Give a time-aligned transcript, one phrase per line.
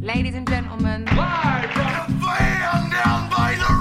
[0.00, 3.72] Ladies and gentlemen, Live from the van down by the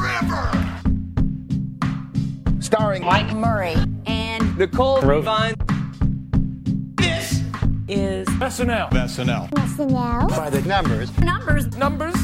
[2.52, 2.62] river.
[2.62, 3.76] starring Mike Murray.
[4.06, 5.56] and Nicole Rovine
[6.96, 7.42] This
[7.88, 8.90] is SNL.
[8.92, 9.50] SNL.
[10.30, 11.16] by the numbers.
[11.20, 11.68] numbers.
[11.78, 12.16] Numbers.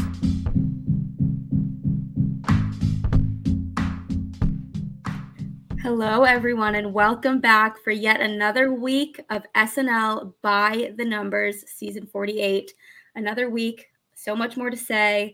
[5.89, 12.05] Hello, everyone, and welcome back for yet another week of SNL by the Numbers, season
[12.05, 12.71] 48.
[13.15, 15.33] Another week, so much more to say.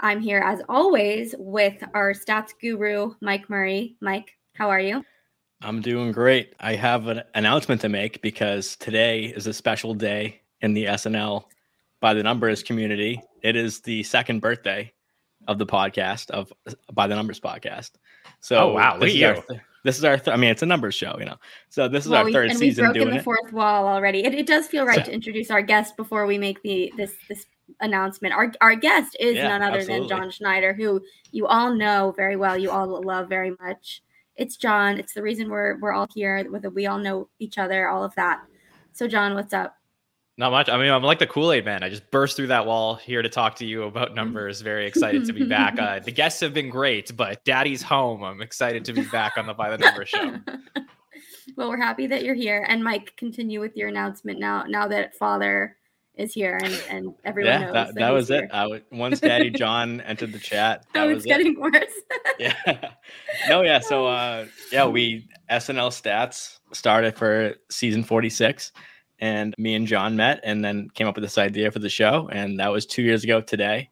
[0.00, 3.96] I'm here, as always, with our stats guru, Mike Murray.
[4.02, 5.02] Mike, how are you?
[5.62, 6.52] I'm doing great.
[6.60, 11.44] I have an announcement to make because today is a special day in the SNL
[12.00, 13.22] by the numbers community.
[13.42, 14.92] It is the second birthday
[15.48, 16.52] of the podcast of
[16.92, 17.92] by the numbers podcast.
[18.40, 19.42] So Oh, wow, look is at our you.
[19.48, 21.36] th- this is our th- I mean it's a numbers show, you know.
[21.68, 23.24] So this is Well, our we- third and we've season broken doing the it.
[23.24, 24.24] fourth wall already.
[24.24, 27.46] It, it does feel right to introduce our guest before we make the this this
[27.80, 28.34] announcement.
[28.34, 30.08] Our our guest is Yeah, none other absolutely.
[30.08, 31.00] than Jon Schneider, who
[31.30, 32.56] you all know very well.
[32.58, 34.02] You all love very much.
[34.36, 34.98] It's Jon.
[34.98, 36.44] It's the reason we're we're all here.
[36.50, 37.88] With we all know each other.
[37.88, 38.42] All of that.
[38.92, 39.76] So Jon, what's up?
[40.36, 40.68] Not much.
[40.68, 41.84] I mean, I'm like the Kool Aid man.
[41.84, 44.62] I just burst through that wall here to talk to you about numbers.
[44.62, 45.78] Very excited to be back.
[45.78, 48.24] Uh, the guests have been great, but Daddy's home.
[48.24, 50.36] I'm excited to be back on the By the Numbers show.
[51.56, 52.64] well, we're happy that you're here.
[52.68, 54.64] And Mike, continue with your announcement now.
[54.64, 55.76] Now that Father
[56.16, 58.44] is here and and everyone Yeah, knows that, that he's was here.
[58.44, 58.50] it.
[58.52, 61.28] I w- once Daddy Jon entered the chat, that Oh, was it's it.
[61.28, 61.74] getting worse.
[62.38, 62.90] yeah
[63.48, 68.72] no yeah so uh yeah we snl stats started for season 46
[69.20, 72.28] and me and jon met and then came up with this idea for the show
[72.32, 73.88] and that was two years ago today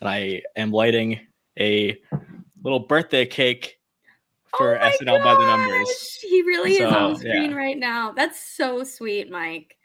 [0.00, 1.18] and i am lighting
[1.58, 1.98] a
[2.62, 3.78] little birthday cake
[4.58, 7.56] for Oh snl by the numbers He really is on So, screen yeah.
[7.56, 8.10] right now.
[8.12, 9.76] That's so sweet, Mike.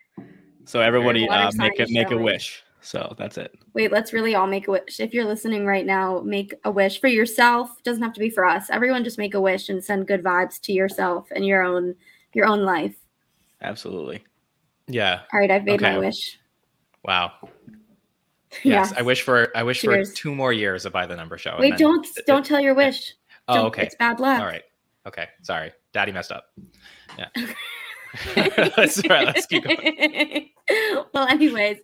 [0.65, 4.47] so everybody uh, make a make a wish so that's it Wait, let's really all
[4.47, 4.99] make a wish.
[5.01, 7.83] If you're listening right now, make a wish for yourself.
[7.83, 8.69] Doesn't have to be for us.
[8.69, 11.93] Everyone just make a wish and send good vibes to yourself and your own
[12.33, 12.95] your own life.
[13.61, 14.23] absolutely
[14.87, 15.21] Yeah.
[15.33, 16.39] All right, I've made my wish.
[17.03, 17.31] Wow.
[18.63, 18.91] Yes.
[18.91, 18.93] Yes.
[18.97, 20.11] I wish for I wish Cheers.
[20.11, 21.57] for two more years of By the Number show.
[21.59, 23.13] Wait, then- don't don't tell your wish.
[23.49, 23.83] Oh, Don't- okay.
[23.83, 24.39] It's bad luck.
[24.39, 24.63] All right.
[25.05, 25.27] Okay.
[25.41, 25.73] Sorry.
[25.91, 26.45] Daddy messed up.
[27.17, 27.27] Yeah.
[28.77, 30.49] let's, all right, let's keep going.
[31.13, 31.79] well, anyways,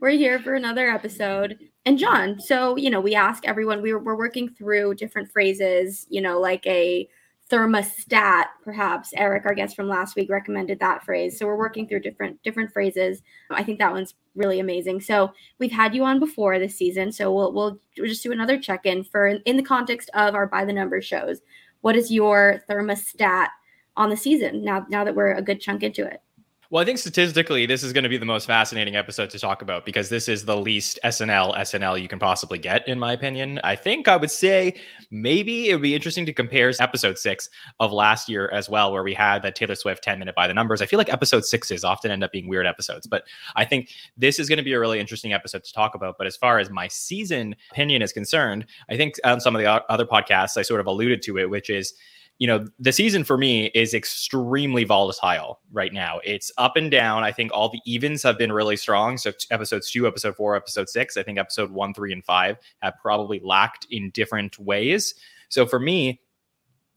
[0.00, 1.58] we're here for another episode.
[1.84, 3.82] And John, so you know, we ask everyone.
[3.82, 6.06] We were, we're working through different phrases.
[6.10, 7.08] You know, like a
[7.50, 8.46] thermostat.
[8.64, 11.38] Perhaps Eric, our guest from last week, recommended that phrase.
[11.38, 13.22] So we're working through different different phrases.
[13.50, 15.00] I think that one's really amazing.
[15.00, 17.12] So we've had you on before this season.
[17.12, 20.46] So we'll we'll, we'll just do another check in for in the context of our
[20.46, 21.40] by the numbers shows.
[21.82, 23.48] What is your thermostat
[23.96, 24.86] on the season now?
[24.88, 26.20] Now that we're a good chunk into it.
[26.68, 29.62] Well, I think statistically, this is going to be the most fascinating episode to talk
[29.62, 33.60] about because this is the least SNL SNL you can possibly get, in my opinion.
[33.62, 34.74] I think I would say
[35.12, 39.04] maybe it would be interesting to compare episode six of last year as well, where
[39.04, 40.82] we had that Taylor Swift 10 minute by the numbers.
[40.82, 43.22] I feel like episode sixes often end up being weird episodes, but
[43.54, 46.18] I think this is going to be a really interesting episode to talk about.
[46.18, 49.70] But as far as my season opinion is concerned, I think on some of the
[49.88, 51.94] other podcasts, I sort of alluded to it, which is
[52.38, 56.20] you know, the season for me is extremely volatile right now.
[56.22, 57.24] It's up and down.
[57.24, 59.16] I think all the evens have been really strong.
[59.16, 61.16] So episodes two, episode four, episode six.
[61.16, 65.14] I think episode one, three, and five have probably lacked in different ways.
[65.48, 66.20] So for me,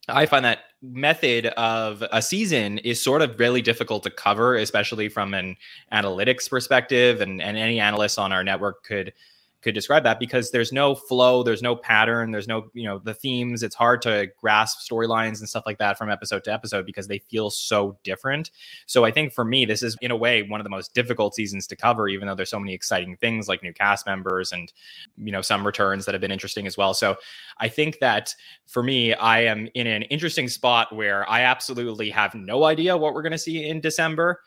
[0.09, 5.07] I find that method of a season is sort of really difficult to cover, especially
[5.07, 5.55] from an
[5.93, 7.21] analytics perspective.
[7.21, 9.13] And, and any analyst on our network could
[9.61, 13.13] could describe that because there's no flow, there's no pattern, there's no, you know, the
[13.13, 13.61] themes.
[13.61, 17.19] It's hard to grasp storylines and stuff like that from episode to episode because they
[17.19, 18.51] feel so different.
[18.85, 21.35] So I think for me, this is in a way one of the most difficult
[21.35, 24.71] seasons to cover, even though there's so many exciting things like new cast members and,
[25.17, 26.93] you know, some returns that have been interesting as well.
[26.93, 27.17] So
[27.57, 28.33] I think that
[28.65, 33.13] for me, I am in an interesting spot where I absolutely have no idea what
[33.13, 34.41] we're going to see in December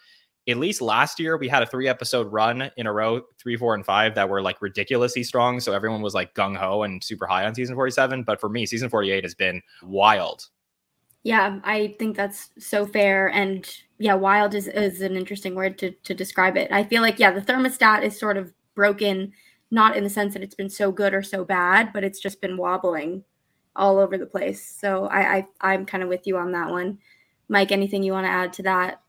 [0.49, 3.75] at least last year we had a three episode run in a row three four
[3.75, 7.45] and five that were like ridiculously strong so everyone was like gung-ho and super high
[7.45, 10.49] on season 47 but for me season 48 has been wild
[11.25, 13.29] Yeah, I think that's so fair.
[13.29, 13.69] And
[13.99, 16.73] yeah, wild is, is an interesting word to, to describe it.
[16.73, 19.33] I feel like, yeah, the thermostat is sort of broken,
[19.71, 22.41] not in the sense that it's been so good or so bad, but it's just
[22.41, 23.23] been wobbling
[23.77, 24.67] all over the place.
[24.81, 26.99] So I, I I'm kind of with you on that one.
[27.49, 29.02] Mike, anything you want to add to that?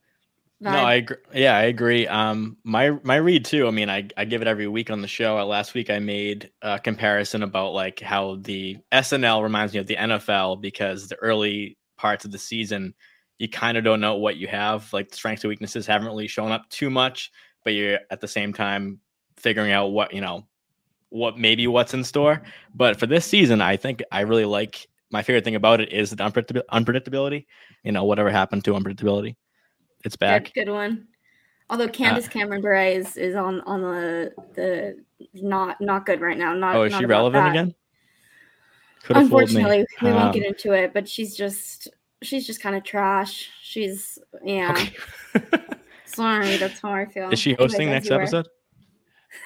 [0.63, 0.69] No.
[0.71, 1.17] I agree.
[1.33, 2.07] Yeah, I agree.
[2.07, 3.67] Um, my my read too.
[3.67, 5.37] I mean, I I give it every week on the show.
[5.37, 9.87] Uh, last week I made a comparison about like how the SNL reminds me of
[9.87, 12.93] the NFL because the early parts of the season,
[13.39, 14.91] you kind of don't know what you have.
[14.93, 17.29] Like strengths and weaknesses haven't really shown up too much,
[17.65, 18.99] but you're at the same time
[19.35, 20.45] figuring out what, you know,
[21.09, 22.41] what maybe what's in store.
[22.73, 26.09] But for this season, I think I really like my favorite thing about it is
[26.11, 27.45] the unpredictabil- unpredictability.
[27.83, 29.35] You know, whatever happened to unpredictability,
[30.03, 30.45] it's back.
[30.53, 31.07] Good, good one.
[31.69, 35.03] Although Candace Cameron Bure is, is on on the the
[35.33, 36.53] not not good right now.
[36.53, 37.49] Not Oh, is not she relevant that.
[37.51, 37.75] again?
[39.03, 39.25] Could have.
[39.25, 41.87] Unfortunately, we Um, won't get into it, but she's just
[42.21, 43.49] she's just kind of trash.
[43.61, 44.71] She's yeah.
[45.35, 45.57] Okay.
[46.05, 47.29] Sorry, that's how I feel.
[47.31, 48.47] Is she hosting next episode?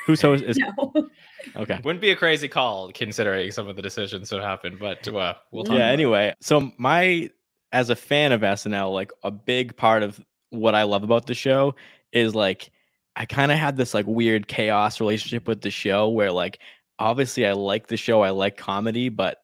[0.05, 0.43] Who's host?
[0.43, 1.09] Is No.
[1.55, 1.79] okay.
[1.83, 5.63] Wouldn't be a crazy call considering some of the decisions that happened, but uh, we'll
[5.63, 5.75] talk.
[5.77, 7.29] yeah about anyway so my
[7.71, 10.19] as a fan of snl like a big part of
[10.49, 11.75] what i love about the show
[12.11, 12.71] is like
[13.15, 16.59] i kind of had this like weird chaos relationship with the show where like
[16.99, 19.39] obviously i like the show i like comedy but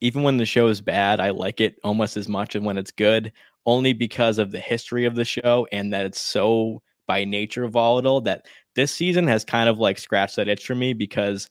[0.00, 2.92] even when the show is bad i like it almost as much as when it's
[2.92, 3.32] good
[3.66, 8.20] only because of the history of the show and that it's so by nature volatile
[8.20, 11.48] that this season has kind of like scratched that itch for me because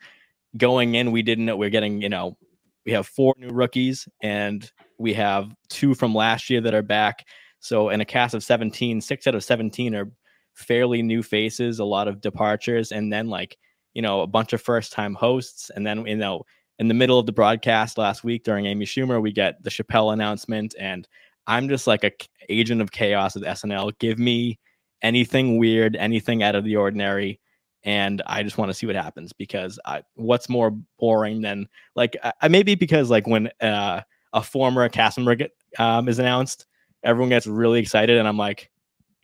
[0.58, 2.38] going in we didn't know we are getting you know
[2.86, 7.26] we have four new rookies and we have two from last year that are back.
[7.64, 10.12] So in a cast of 17, six out of 17 are
[10.54, 13.58] fairly new faces, a lot of departures, and then like,
[13.94, 15.72] you know, a bunch of first time hosts.
[15.74, 16.44] And then, you know,
[16.80, 20.12] in the middle of the broadcast last week during Amy Schumer, we get the Chappelle
[20.12, 20.76] announcement.
[20.78, 21.08] And
[21.48, 22.12] I'm just like a
[22.50, 23.98] agent of chaos with SNL.
[23.98, 24.60] Give me
[25.02, 27.40] anything weird, anything out of the ordinary.
[27.86, 32.18] And I just want to see what happens because I, what's more boring than like
[32.42, 34.02] I, maybe because like when uh,
[34.34, 35.48] a former cast member
[35.80, 36.66] um, is announced,
[37.04, 38.70] everyone gets really excited, and I'm like,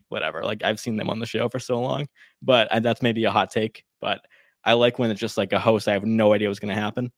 [0.09, 0.43] whatever.
[0.43, 2.07] Like I've seen them on the show for so long,
[2.41, 3.85] but and that's maybe a hot take.
[4.01, 4.21] But
[4.63, 5.87] I like when it's just like a host.
[5.87, 7.11] I have no idea what's going to happen,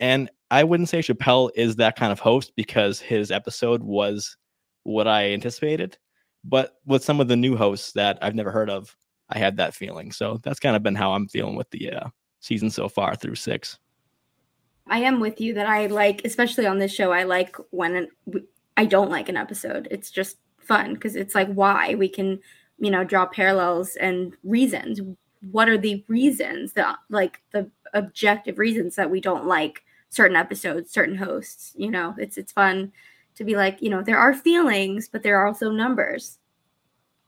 [0.00, 4.36] and I wouldn't say Chappelle is that kind of host because his episode was
[4.84, 5.96] what I anticipated.
[6.44, 8.96] But with some of the new hosts that I've never heard of,
[9.28, 10.12] I had that feeling.
[10.12, 12.08] So that's kind of been how I'm feeling with the uh,
[12.40, 13.78] season so far through six.
[14.88, 18.08] I am with you that I like, especially on this show, I like when
[18.76, 19.88] I don't like an episode.
[19.90, 22.40] It's just fun because it's like why we can,
[22.78, 25.00] you know, draw parallels and reasons.
[25.50, 30.92] What are the reasons that, like, the objective reasons that we don't like certain episodes,
[30.92, 31.72] certain hosts?
[31.76, 32.92] You know, it's it's fun
[33.34, 36.38] to be like, you know, there are feelings, but there are also numbers.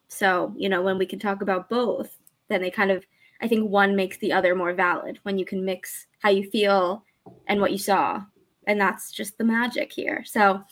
[0.09, 2.19] So, you know, when we can talk about both,
[2.49, 3.05] then they kind of,
[3.41, 7.05] I think one makes the other more valid when you can mix how you feel
[7.49, 8.23] and what you saw.
[8.67, 10.23] And that's just the magic here.
[10.25, 10.63] So,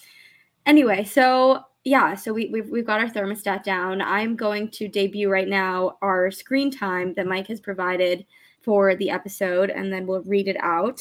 [0.67, 4.01] anyway, so yeah, so we, we've, we've got our thermostat down.
[4.01, 8.25] I'm going to debut right now our screen time that Mike has provided
[8.61, 11.01] for the episode, and then we'll read it out.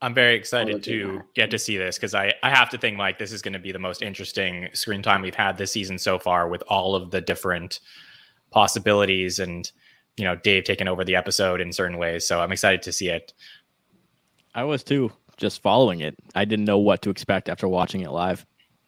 [0.00, 1.34] I'm very excited to that.
[1.34, 3.58] get to see this because I, I have to think, Mike, this is going to
[3.58, 7.10] be the most interesting screen time we've had this season so far with all of
[7.10, 7.80] the different
[8.50, 9.72] possibilities and,
[10.16, 12.26] you know, Dave taking over the episode in certain ways.
[12.26, 13.32] So I'm excited to see it.
[14.54, 16.14] I was too, just following it.
[16.34, 18.44] I didn't know what to expect after watching it live.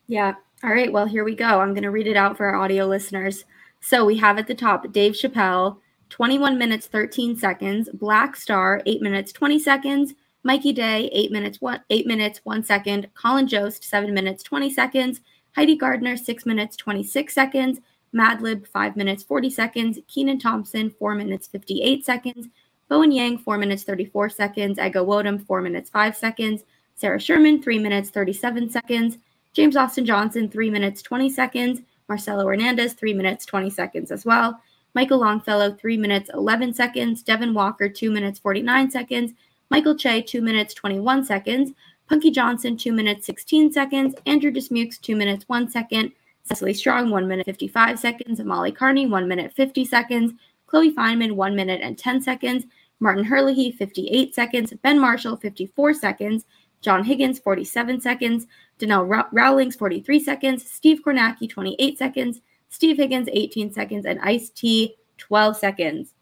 [0.06, 0.34] Yeah.
[0.62, 0.92] All right.
[0.92, 1.60] Well, here we go.
[1.60, 3.44] I'm going to read it out for our audio listeners.
[3.80, 5.78] So we have at the top Dave Chappelle,
[6.10, 7.88] 21 minutes, 13 seconds.
[7.92, 10.14] Black Star, 8 minutes, 20 seconds.
[10.42, 13.08] Mikey Day, 8 minutes, 1, 8 minutes, 1 second.
[13.14, 15.20] Colin Jost, 7 minutes, 20 seconds.
[15.56, 17.80] Heidi Gardner, 6 minutes, 26 seconds.
[18.14, 19.98] Madlib, 5 minutes, 40 seconds.
[20.08, 22.46] Kenan Thompson, 4 minutes, 58 seconds.
[22.88, 24.78] Bowen Yang, 4 minutes, 34 seconds.
[24.78, 26.64] Ego Nwodim, 4 minutes, 5 seconds.
[26.94, 29.18] Sarah Sherman, 3 minutes, 37 seconds.
[29.52, 31.80] James Austin Johnson, 3 minutes, 20 seconds.
[32.08, 34.60] Marcelo Hernandez, 3 minutes, 20 seconds as well.
[34.94, 37.22] Michael Longfellow, 3 minutes, 11 seconds.
[37.22, 39.32] Devon Walker, 2 minutes, 49 seconds.
[39.70, 41.72] Michael Che, 2 minutes, 21 seconds.
[42.08, 44.14] Punky Johnson, 2 minutes, 16 seconds.
[44.26, 46.12] Andrew Dismukes, 2 minutes, 1 second.
[46.44, 48.40] Cecily Strong, 1 minute, 55 seconds.
[48.40, 50.32] Molly Kearney, 1 minute, 50 seconds.
[50.66, 52.64] Chloe Fineman, 1 minute and 10 seconds.
[53.00, 54.72] Martin Herlihy, 58 seconds.
[54.82, 56.44] Ben Marshall, 54 seconds.
[56.80, 58.46] John Higgins, 47 seconds.
[58.78, 60.70] Danelle Row- Rowlings, 43 seconds.
[60.70, 62.40] Steve Kornacki, 28 seconds.
[62.68, 64.06] Steve Higgins, 18 seconds.
[64.06, 66.14] And Ice T, 12 seconds.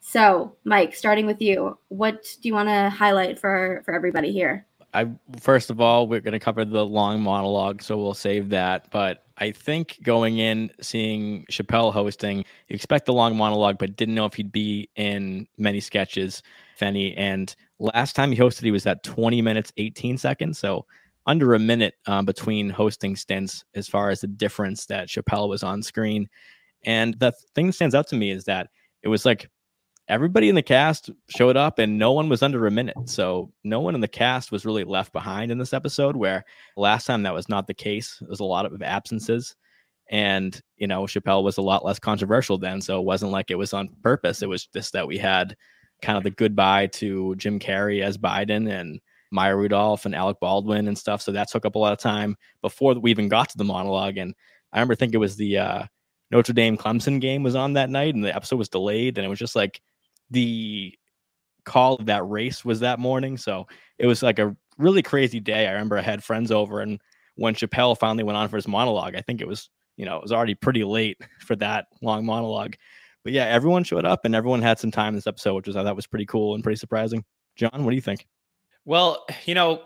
[0.00, 4.66] So, Mike, starting with you, what do you want to highlight for for everybody here?
[4.94, 5.10] I
[5.40, 8.90] first of all, we're going to cover the long monologue, so we'll save that.
[8.90, 14.14] But I think going in, seeing Chappelle hosting, you expect the long monologue, but didn't
[14.14, 16.42] know if he'd be in many sketches,
[16.74, 17.16] if any.
[17.16, 20.58] And last time he hosted, he was at 20 minutes, 18 seconds.
[20.58, 20.86] So
[21.26, 25.64] under a minute um, between hosting stints as far as the difference that Chappelle was
[25.64, 26.28] on screen.
[26.84, 28.68] And the thing that stands out to me is that
[29.02, 29.50] it was like
[30.08, 32.96] everybody in the cast showed up and no one was under a minute.
[33.06, 36.44] So no one in the cast was really left behind in this episode, where
[36.76, 38.18] last time that was not the case.
[38.20, 39.56] There was a lot of absences.
[40.10, 42.80] And, you know, Chappelle was a lot less controversial then.
[42.82, 44.42] So it wasn't like it was on purpose.
[44.42, 45.56] It was just that we had
[46.02, 50.86] kind of the goodbye to Jim Carrey as Biden and Maya Rudolph and Alec Baldwin
[50.86, 51.22] and stuff.
[51.22, 54.18] So that took up a lot of time before we even got to the monologue.
[54.18, 54.34] And
[54.72, 55.84] I remember thinking it was the uh,
[56.30, 59.16] Notre Dame Clemson game was on that night and the episode was delayed.
[59.16, 59.80] And it was just like
[60.30, 60.94] the
[61.64, 63.36] call of that race was that morning.
[63.36, 63.66] So
[63.98, 65.66] it was like a really crazy day.
[65.66, 67.00] I remember I had friends over and
[67.36, 70.22] when Chappelle finally went on for his monologue, I think it was, you know, it
[70.22, 72.74] was already pretty late for that long monologue.
[73.24, 75.82] But yeah, everyone showed up and everyone had some time this episode, which was I
[75.82, 77.24] thought was pretty cool and pretty surprising.
[77.56, 78.26] Jon, what do you think?
[78.84, 79.82] Well, you know,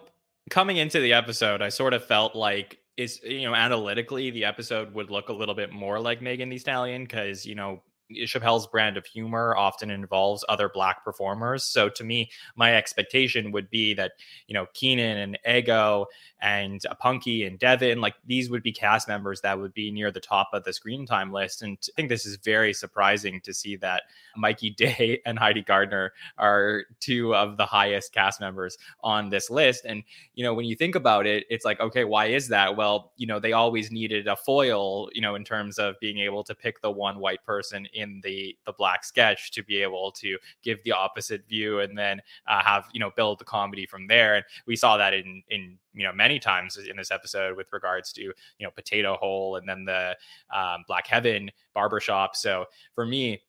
[0.51, 4.93] coming into the episode, I sort of felt like is you know analytically the episode
[4.93, 8.97] would look a little bit more like Megan Thee Stallion because you know Chappelle's brand
[8.97, 11.65] of humor often involves other black performers.
[11.65, 14.13] So to me, my expectation would be that,
[14.47, 16.07] you know, Kenan and Ego
[16.41, 20.21] and Punky and Devon, like these would be cast members that would be near the
[20.21, 21.63] top of the screen time list.
[21.63, 24.05] And I think this is very surprising to see that
[24.37, 29.85] Mikey Day and Heidi Gardner are two of the highest cast members on this list.
[29.85, 30.03] And,
[30.35, 32.77] you know, when you think about it, it's like, okay, why is that?
[32.77, 36.45] Well, you know, they always needed a foil, you know, in terms of being able
[36.45, 40.39] to pick the one white person in the the black sketch to be able to
[40.63, 44.37] give the opposite view and then uh, have, you know, build the comedy from there.
[44.37, 48.13] And we saw that in in you know many times in this episode with regards
[48.13, 50.17] to you know potato hole and then the
[50.55, 52.65] um, black heaven barbershop so
[52.95, 53.41] for me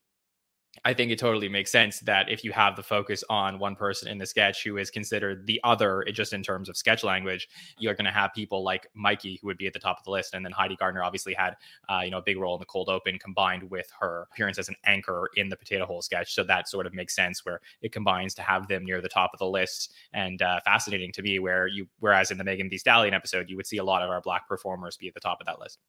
[0.85, 4.07] I think it totally makes sense that if you have the focus on one person
[4.07, 7.93] in the sketch who is considered the other, just in terms of sketch language, you're
[7.93, 10.33] going to have people like Mikey who would be at the top of the list,
[10.33, 11.55] and then Heidi Gardner obviously had
[11.89, 14.69] uh, you know a big role in the cold open, combined with her appearance as
[14.69, 16.33] an anchor in the Potato Hole sketch.
[16.33, 19.31] So that sort of makes sense where it combines to have them near the top
[19.33, 22.77] of the list, and uh, fascinating to me where you whereas in the Megan Thee
[22.77, 25.39] Stallion episode, you would see a lot of our black performers be at the top
[25.39, 25.79] of that list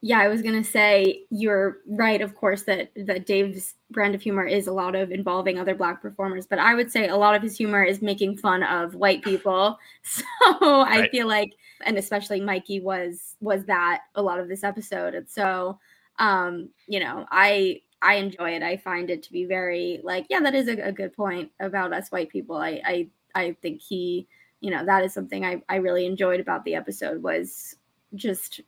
[0.00, 4.46] yeah, I was gonna say you're right, of course, that that Dave's brand of humor
[4.46, 7.42] is a lot of involving other black performers, but I would say a lot of
[7.42, 9.78] his humor is making fun of white people.
[10.04, 10.24] So
[10.60, 11.04] right.
[11.04, 11.50] I feel like,
[11.84, 15.78] and especially Mikey was was that a lot of this episode, and so
[16.18, 18.62] um, you know, I I enjoy it.
[18.62, 21.92] I find it to be very like, yeah, that is a, a good point about
[21.92, 22.56] us white people.
[22.56, 24.28] I I I think he,
[24.60, 27.76] you know, that is something I I really enjoyed about the episode was
[28.14, 28.60] just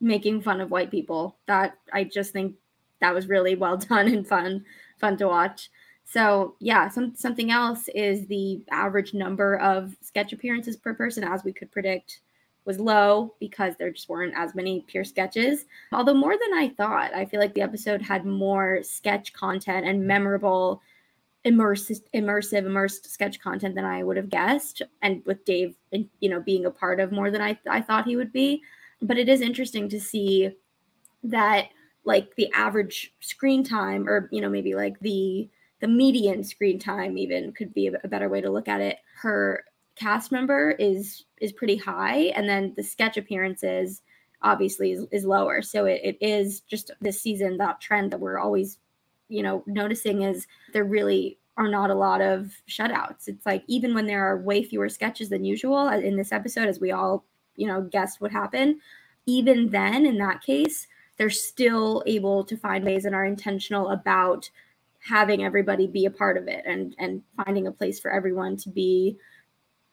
[0.00, 1.36] making fun of white people.
[1.46, 2.56] That I just think
[3.00, 4.64] that was really well done and fun,
[4.98, 5.70] fun to watch.
[6.04, 11.44] So yeah, some something else is the average number of sketch appearances per person, as
[11.44, 12.20] we could predict,
[12.64, 15.66] was low because there just weren't as many pure sketches.
[15.92, 20.04] Although more than I thought, I feel like the episode had more sketch content and
[20.04, 20.82] memorable,
[21.44, 24.82] immersive, immersive, immersed sketch content than I would have guessed.
[25.02, 28.16] And with Dave, you know, being a part of more than I I thought he
[28.16, 28.62] would be
[29.02, 30.50] but it is interesting to see
[31.24, 31.68] that
[32.04, 35.48] like the average screen time or you know maybe like the
[35.80, 38.98] the median screen time even could be a, better way to look at it.
[39.16, 39.64] Her
[39.96, 44.02] cast member is is pretty high and then the sketch appearances
[44.42, 45.60] obviously is, is lower.
[45.60, 48.78] So it, it is just this season that trend that we're always
[49.28, 53.28] you know noticing is there really are not a lot of shutouts.
[53.28, 56.68] It's like even when there are way fewer sketches than usual uh, in this episode
[56.68, 57.24] as we all
[57.60, 58.80] you know guessed would happen
[59.26, 60.86] even then in that case
[61.16, 64.48] they're still able to find ways and are intentional about
[65.00, 68.68] having everybody be a part of it and and finding a place for everyone to
[68.70, 69.16] be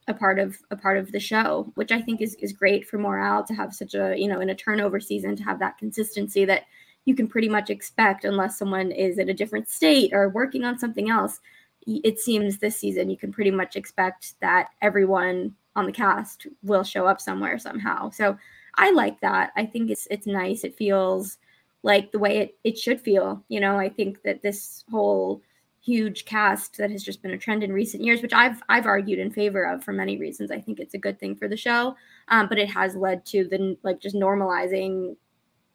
[0.08, 2.98] a part of a part of the show which i think is is great for
[2.98, 6.46] morale to have such a you know in a turnover season to have that consistency
[6.46, 6.64] that
[7.08, 10.78] you can pretty much expect unless someone is in a different state or working on
[10.78, 11.40] something else.
[11.88, 16.84] It seems this season you can pretty much expect that everyone on the cast will
[16.84, 18.10] show up somewhere somehow.
[18.10, 18.36] So
[18.76, 19.52] I like that.
[19.56, 20.64] I think it's it's nice.
[20.64, 21.38] It feels
[21.84, 23.44] like the way it, it should feel.
[23.48, 25.42] You know, I think that this whole
[25.80, 29.20] huge cast that has just been a trend in recent years, which I've I've argued
[29.20, 30.50] in favor of for many reasons.
[30.50, 31.96] I think it's a good thing for the show,
[32.30, 35.16] um, but it has led to the like just normalizing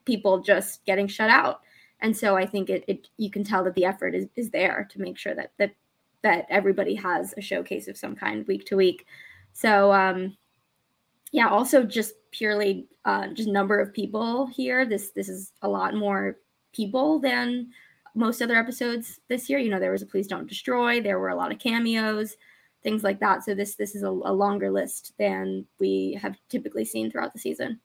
[0.05, 1.61] people just getting shut out.
[2.01, 4.89] And so I think it, it you can tell that the effort is, is there
[4.91, 5.77] to make sure that that
[6.23, 9.07] that everybody has a showcase of some kind week to week.
[9.53, 10.37] So um,
[11.33, 14.85] yeah, also just purely uh, just number of people here.
[14.85, 16.39] This this is a lot more
[16.73, 17.69] people than
[18.15, 19.59] most other episodes this year.
[19.59, 21.01] You know, there was a Please Don't Destroy.
[21.01, 22.37] There were a lot of cameos,
[22.83, 23.45] things like that.
[23.45, 27.39] So this this is a, a longer list than we have typically seen throughout the
[27.39, 27.81] season.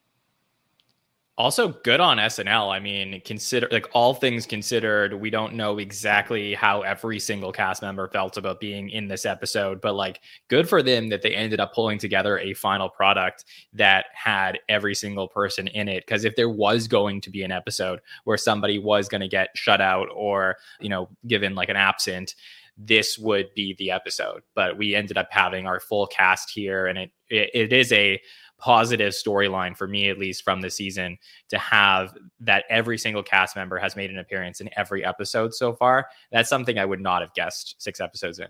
[1.39, 2.73] Also, good on SNL.
[2.73, 7.83] I mean, consider like all things considered, we don't know exactly how every single cast
[7.83, 11.59] member felt about being in this episode, but like, good for them that they ended
[11.59, 16.07] up pulling together a final product that had every single person in it.
[16.07, 19.49] Because if there was going to be an episode where somebody was going to get
[19.53, 22.33] shut out or, you know, given like an absent,
[22.77, 24.41] this would be the episode.
[24.55, 28.19] But we ended up having our full cast here, and it, it, it is a
[28.57, 33.55] positive storyline for me at least from the season to have that every single cast
[33.55, 37.21] member has made an appearance in every episode so far that's something i would not
[37.21, 38.47] have guessed six episodes in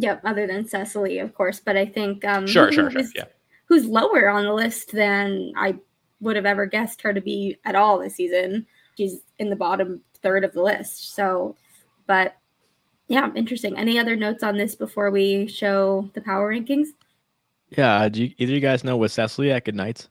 [0.00, 1.58] Yep, other than Cecily, of course.
[1.58, 3.24] But I think um, sure sure sure yeah
[3.68, 5.76] who's lower on the list than I
[6.20, 8.66] would have ever guessed her to be at all this season.
[8.96, 11.14] She's in the bottom third of the list.
[11.14, 11.54] So,
[12.06, 12.36] but
[13.06, 13.78] yeah, interesting.
[13.78, 16.88] Any other notes on this before we show the power rankings?
[17.70, 18.08] Yeah.
[18.08, 20.08] Do you, either you guys know was Cecily at Good Nights?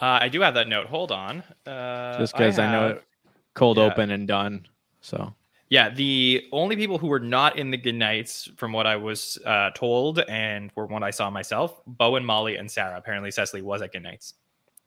[0.00, 3.04] uh, i do have that note hold on uh, Just because I, know it
[3.54, 3.84] cold yeah.
[3.84, 4.66] open and done.
[5.00, 5.34] So
[5.68, 9.38] Yeah, the only people who were not in the good nights, from what I was
[9.44, 12.96] uh, told, and from what I saw myself, Bowen, Molly, and Sarah.
[12.96, 14.34] Apparently, Cecily was at good nights.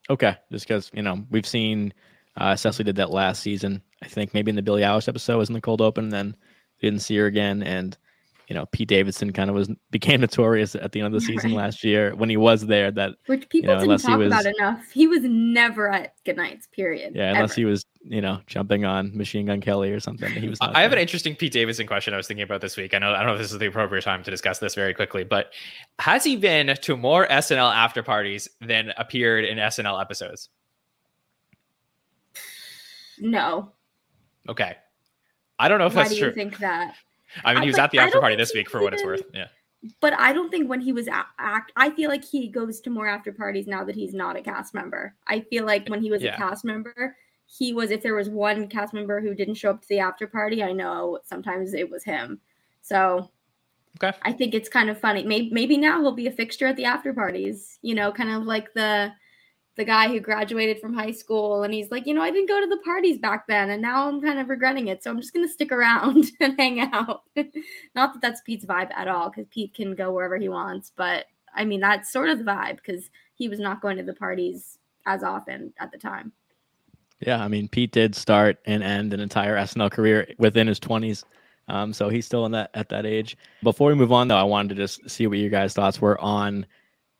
[0.09, 1.93] okay, just because you know we've seen
[2.37, 3.81] uh, Cecily did that last season.
[4.01, 6.05] I think maybe in the Billie Eilish episode was in the cold open.
[6.05, 6.35] And then
[6.81, 7.97] didn't see her again, and
[8.47, 11.51] you know Pete Davidson kind of was became notorious at the end of the season
[11.51, 11.63] Right.
[11.63, 12.91] last year when he was there.
[12.91, 14.83] That Which people know, didn't talk was- about enough.
[14.91, 17.13] He was never at Goodnights, period.
[17.15, 17.61] yeah, unless ever.
[17.61, 20.31] he was you know jumping on Machine Gun Kelly or something.
[20.33, 20.59] He was.
[20.59, 22.93] not I have an interesting Pete Davidson question I was thinking about this week.
[22.93, 24.93] I know I don't know if this is the appropriate time to discuss this very
[24.93, 25.51] quickly, but
[25.99, 30.49] has he been to more SNL after parties than appeared in SNL episodes?
[33.19, 33.71] No.
[34.49, 34.75] Okay.
[35.59, 36.33] I don't know if Why that's do true.
[36.33, 36.95] think that?
[37.43, 39.03] I mean, I- he was but at the after party this week for what it's
[39.03, 39.23] worth.
[39.33, 39.47] Yeah.
[39.99, 42.89] But I don't think when he was a- act, I feel like he goes to
[42.89, 45.13] more after parties now that he's not a cast member.
[45.27, 46.35] I feel like when he was Yeah.
[46.35, 47.91] a cast member, he was.
[47.91, 50.71] If there was one cast member who didn't show up to the after party, I
[50.71, 52.39] know sometimes it was him.
[52.81, 53.29] So
[54.01, 54.17] Okay.
[54.23, 55.23] I think it's kind of funny.
[55.23, 57.77] Maybe maybe now he'll be a fixture at the after parties.
[57.81, 59.11] You know, kind of like the
[59.75, 62.61] the guy who graduated from high school and he's like, you know, I didn't go
[62.61, 65.03] to the parties back then and now I'm kind of regretting it.
[65.03, 67.23] So I'm just going to stick around and hang out.
[67.95, 71.25] Not that that's Pete's vibe at all cuz Pete can go wherever he wants, but
[71.55, 74.79] I mean, that's sort of the vibe cuz he was not going to the parties
[75.05, 76.31] as often at the time.
[77.19, 81.23] Yeah, I mean, Pete did start and end an entire SNL career within his twenties,
[81.67, 83.37] um, so he's still in that at that age.
[83.61, 86.19] Before we move on, though, I wanted to just see what your guys' thoughts were
[86.19, 86.65] on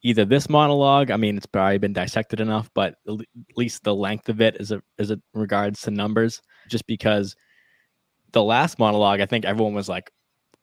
[0.04, 1.10] either this monologue.
[1.10, 3.18] I mean, it's probably been dissected enough, but at
[3.56, 6.42] least the length of it is a, is it regards to numbers.
[6.70, 7.36] Just because
[8.32, 10.12] the last monologue, I think everyone was like,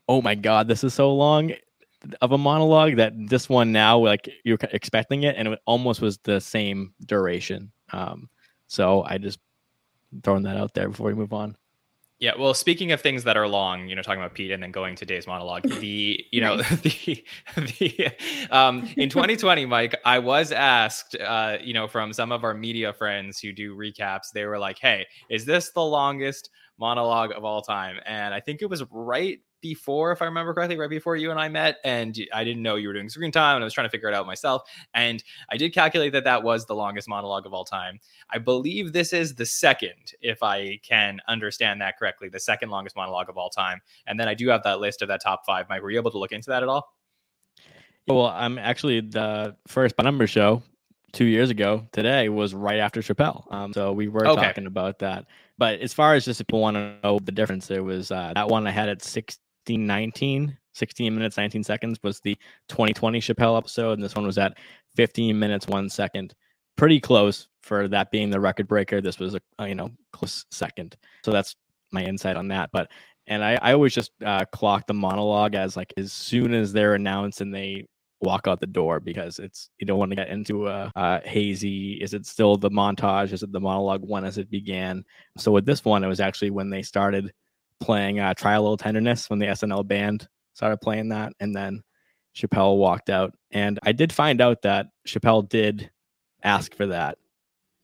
[0.09, 1.53] "Oh my god, this is so long."
[2.22, 6.18] Of a monologue that this one now, like you're expecting it, and it almost was
[6.24, 7.72] the same duration.
[7.92, 8.31] Um,
[8.68, 9.38] so I just
[10.24, 11.57] throwing that out there before we move on.
[12.20, 14.72] Yeah, well, speaking of things that are long, you know, talking about Pete and then
[14.72, 17.24] going to Dave's monologue, the you know the
[17.56, 18.11] the
[18.50, 22.92] um in 2020, Mike, I was asked, uh, you know, from some of our media
[22.92, 27.62] friends who do recaps, they were like, "Hey, is this the longest monologue of all
[27.62, 31.30] time?" And I think it was right before, if I remember correctly, right before you
[31.30, 33.74] and I met, and I didn't know you were doing screen time, and I was
[33.74, 34.62] trying to figure it out myself,
[34.94, 38.00] and I did calculate that that was the longest monologue of all time.
[38.30, 42.96] I believe this is the second, if I can understand that correctly, the second longest
[42.96, 43.80] monologue of all time.
[44.06, 45.66] And then I do have that list of that top five.
[45.68, 46.94] Mike, were you able to look into that at all?
[48.06, 50.62] Well, I'm actually the first by number show
[51.12, 53.52] two years ago today was right after Chappelle.
[53.52, 54.40] Um, so we were Okay.
[54.40, 55.26] talking about that.
[55.58, 58.32] But as far as just if you want to know the difference, it was uh,
[58.34, 62.36] that one I had at 16, 19, 16 minutes, 19 seconds was the
[62.68, 63.92] 2020 Chappelle episode.
[63.92, 64.56] And this one was at
[64.96, 66.34] 15 minutes, one second.
[66.76, 69.00] Pretty close for that being the record breaker.
[69.00, 70.96] This was a, you know, close second.
[71.24, 71.56] So that's
[71.92, 72.70] my insight on that.
[72.72, 72.90] But
[73.26, 76.94] and I, I always just uh, clock the monologue as like as soon as they're
[76.94, 77.86] announced and they
[78.20, 81.94] walk out the door because it's you don't want to get into a, a hazy
[81.94, 85.02] is it still the montage is it the monologue one as it began
[85.38, 87.32] so with this one it was actually when they started
[87.80, 91.82] playing uh, try a little tenderness when the snl band started playing that and then
[92.36, 95.90] chappelle walked out and i did find out that chappelle did
[96.42, 97.16] ask for that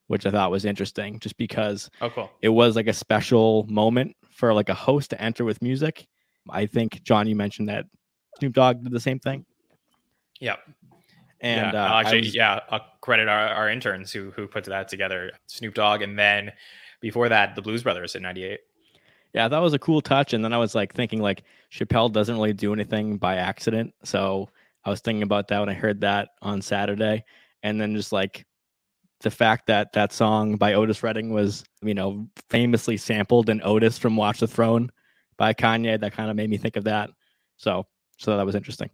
[0.09, 2.31] which i thought was interesting just because Oh, cool.
[2.43, 6.07] it was like a special moment for like a host to enter with music.
[6.51, 7.87] I think Jon, you mentioned that
[8.39, 9.47] Snoop Dogg did the same thing,
[10.39, 10.57] Yeah.
[11.41, 14.89] and yeah, uh, actually, was- yeah, I'll credit our, our interns who who put that
[14.89, 15.33] together.
[15.47, 16.53] Snoop Dogg, and then
[17.01, 18.61] before that, the Blues Brothers in '98.
[19.33, 20.33] Yeah, that was a cool touch.
[20.33, 24.49] And then I was like thinking like Chappelle doesn't really do anything by accident, so
[24.85, 27.25] I was thinking about that when I heard that on Saturday,
[27.63, 28.47] and then just like
[29.21, 33.99] the fact that that song by Otis Redding was, you know, famously sampled in Otis
[33.99, 34.91] from Watch the Throne
[35.37, 37.11] by Kanye, that kind of made me think of that.
[37.57, 37.87] So,
[38.19, 38.91] so that was interesting.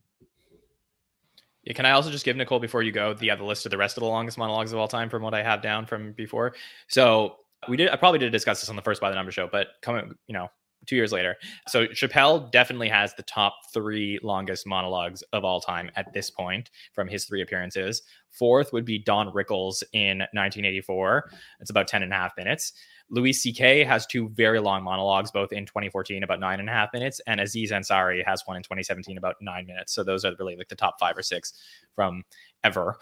[1.65, 3.77] Yeah, can I also just give Nicole before you go the other list of the
[3.77, 6.55] rest of the longest monologues of all time from what I have down from before?
[6.89, 7.37] So
[7.69, 7.91] we did.
[7.91, 10.35] I probably did discuss this on the first by the number show, but coming, you
[10.35, 10.49] know,
[10.87, 11.37] two years later.
[11.69, 16.71] So Chappelle definitely has the top three longest monologues of all time at this point
[16.93, 18.03] from his three appearances.
[18.31, 21.31] Fourth would be Don Rickles in 1984.
[21.61, 22.73] It's about 10 and a half minutes.
[23.11, 23.85] Louis C.K.
[23.85, 27.41] has two very long monologues, both in 2014, about nine and a half minutes, and
[27.41, 29.93] Aziz Ansari has one in 2017, about nine minutes.
[29.93, 31.53] So those are really like the top five or six
[31.95, 32.25] from
[32.65, 32.97] ever.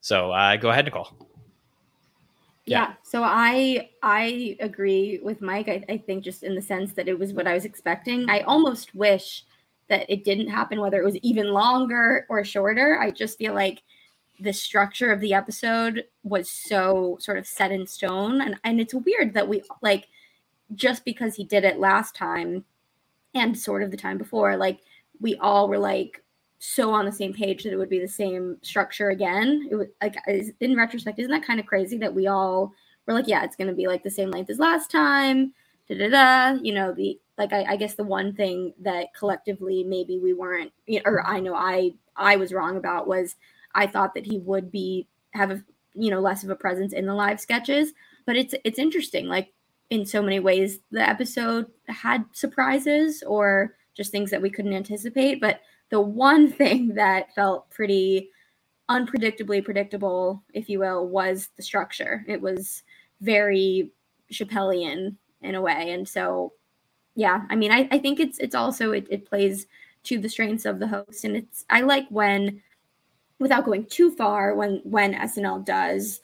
[0.00, 1.33] So uh, go ahead, Nicole.
[2.66, 2.88] Yeah.
[2.88, 2.94] Yeah.
[3.02, 5.68] So I I agree with Mike.
[5.68, 8.28] I, I think just in the sense that it was what I was expecting.
[8.30, 9.44] I almost wish
[9.88, 12.98] that it didn't happen, whether it was even longer or shorter.
[13.00, 13.82] I just feel like
[14.40, 18.40] the structure of the episode was so sort of set in stone.
[18.40, 20.08] And and it's weird that we like
[20.74, 22.64] just because he did it last time
[23.34, 24.80] and sort of the time before, like
[25.20, 26.23] we all were like
[26.58, 29.68] so on the same page that it would be the same structure again.
[29.70, 30.16] It was like
[30.60, 32.72] in retrospect, isn't that kind of crazy that we all
[33.06, 35.52] were like, yeah, it's going to be like the same length as last time.
[35.88, 36.58] Da da da.
[36.62, 37.52] You know the like.
[37.52, 41.40] I, I guess the one thing that collectively maybe we weren't, you know, or I
[41.40, 43.36] know I I was wrong about was
[43.74, 45.62] I thought that he would be have a
[45.94, 47.92] you know less of a presence in the live sketches.
[48.24, 49.28] But it's it's interesting.
[49.28, 49.52] Like
[49.90, 55.40] in so many ways, the episode had surprises or just things that we couldn't anticipate.
[55.40, 55.60] But
[55.94, 58.28] the one thing that felt pretty
[58.90, 62.24] unpredictably predictable, if you will, was the structure.
[62.26, 62.82] It was
[63.20, 63.92] very
[64.32, 65.92] Chappellian in a way.
[65.92, 66.52] And so
[67.14, 69.68] yeah, I mean I, I think it's it's also it, it plays
[70.02, 71.24] to the strengths of the host.
[71.24, 72.60] And it's I like when
[73.38, 76.20] without going too far, when when SNL does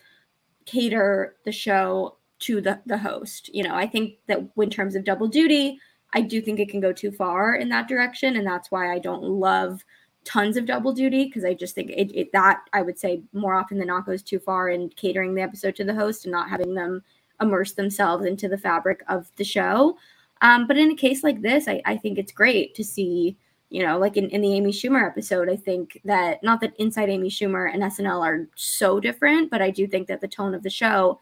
[0.66, 3.54] cater the show to the the host.
[3.54, 5.78] You know, I think that in terms of double duty,
[6.12, 8.98] I do think it can go too far in that direction, and that's why I
[8.98, 9.84] don't love
[10.24, 13.54] tons of double duty because I just think it, it that I would say more
[13.54, 16.50] often than not goes too far in catering the episode to the host and not
[16.50, 17.02] having them
[17.40, 19.96] immerse themselves into the fabric of the show.
[20.42, 23.36] Um, but in a case like this, I, I think it's great to see,
[23.70, 27.08] you know, like in, in the Amy Schumer episode, I think that not that Inside
[27.08, 30.62] Amy Schumer and SNL are so different, but I do think that the tone of
[30.62, 31.18] the show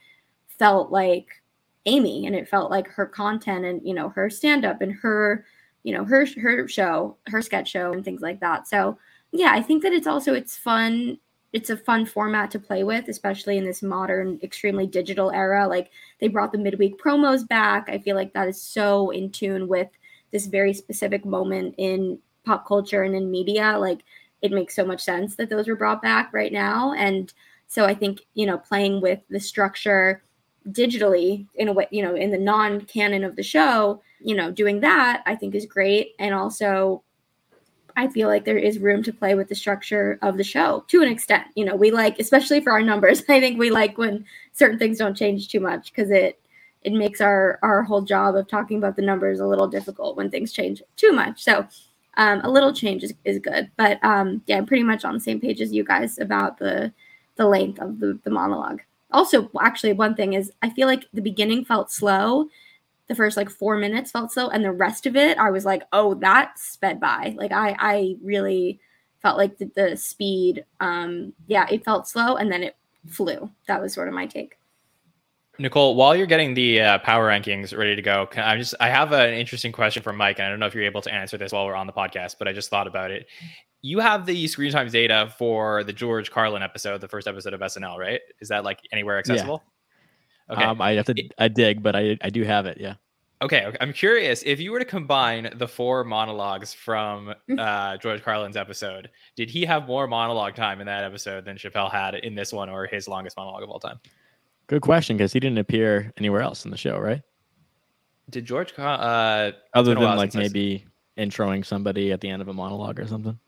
[0.59, 1.38] felt like
[1.89, 5.45] Amy and it felt like her content and you know her stand up and her
[5.83, 8.69] you know her her show her sketch show and things like that.
[8.69, 8.99] So
[9.33, 11.19] yeah I think that it's also it's fun
[11.55, 15.67] it's a fun format to play with especially in this modern extremely digital era.
[15.67, 17.89] Like they brought the midweek promos back.
[17.89, 19.89] I feel like that is so in tune with
[20.31, 23.79] this very specific moment in pop culture and in media.
[23.79, 24.01] Like
[24.43, 26.93] it makes so much sense that those were brought back right now.
[26.93, 27.33] And
[27.67, 30.23] so I think you know playing with the structure
[30.73, 34.51] digitally in a way, you know, in the non canon of the show, you know,
[34.51, 36.15] doing that I think is great.
[36.19, 37.03] And also,
[37.97, 41.03] I feel like there is room to play with the structure of the show to
[41.03, 41.49] an extent.
[41.57, 44.99] You know, we like, especially for our numbers, I think we like when certain things
[44.99, 46.41] don't change too much because it
[46.83, 50.31] it makes our our whole job of talking about the numbers a little difficult when
[50.31, 51.43] things change too much.
[51.43, 51.67] So
[52.17, 53.71] um, a little change is, is good.
[53.77, 56.93] But um, yeah, I'm pretty much on the same page as you guys about the
[57.37, 61.23] the length of the, the monologue also actually one thing is i feel like the
[61.23, 62.49] beginning felt slow.
[63.09, 65.83] The first like four minutes felt slow and the rest of it i was like
[65.93, 67.35] oh that sped by.
[67.39, 68.81] Like i i really
[69.23, 72.77] felt like the, the speed um yeah it felt slow and then it
[73.09, 73.51] flew.
[73.67, 74.58] That was sort of my take
[75.61, 78.89] Nicole, while you're getting the uh, power rankings ready to go, can I just I
[78.89, 81.37] have an interesting question for Mike, and I don't know if you're able to answer
[81.37, 83.27] this while we're on the podcast, but I just thought about it.
[83.83, 87.61] You have the screen times data for the George Carlin episode, the first episode of
[87.61, 88.21] SNL, right?
[88.41, 89.65] Is that like anywhere accessible?
[90.51, 90.63] Okay.
[90.63, 92.79] Um, I have to I dig, but I I do have it.
[92.81, 92.95] Yeah.
[93.41, 93.77] Okay, okay.
[93.81, 99.11] I'm curious if you were to combine the four monologues from uh, George Carlin's episode,
[99.37, 102.69] did he have more monologue time in that episode than Chappelle had in this one,
[102.69, 104.01] or his longest monologue of all time?
[104.69, 107.23] Good question because he didn't appear anywhere else in the show, right?
[108.31, 110.87] Did George uh, Other than like since I s- maybe
[111.19, 113.39] introing somebody at the end of a monologue or something.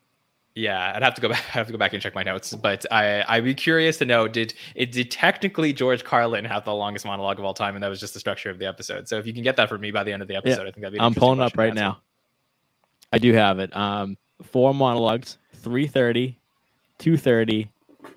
[0.56, 1.44] Yeah, I'd have to go back.
[1.48, 4.04] I have to go back and check my notes, but I I'd be curious to
[4.04, 7.84] know did it did technically George Carlin have the longest monologue of all time, and
[7.84, 9.08] that was just the structure of the episode.
[9.08, 10.70] So if you can get that for me by the end of the episode, I
[10.72, 11.00] think that'd be.
[11.00, 12.00] I'm pulling up right now.
[13.12, 13.74] I do have it.
[13.76, 16.38] Um, four monologues: 330,
[16.98, 17.70] 230,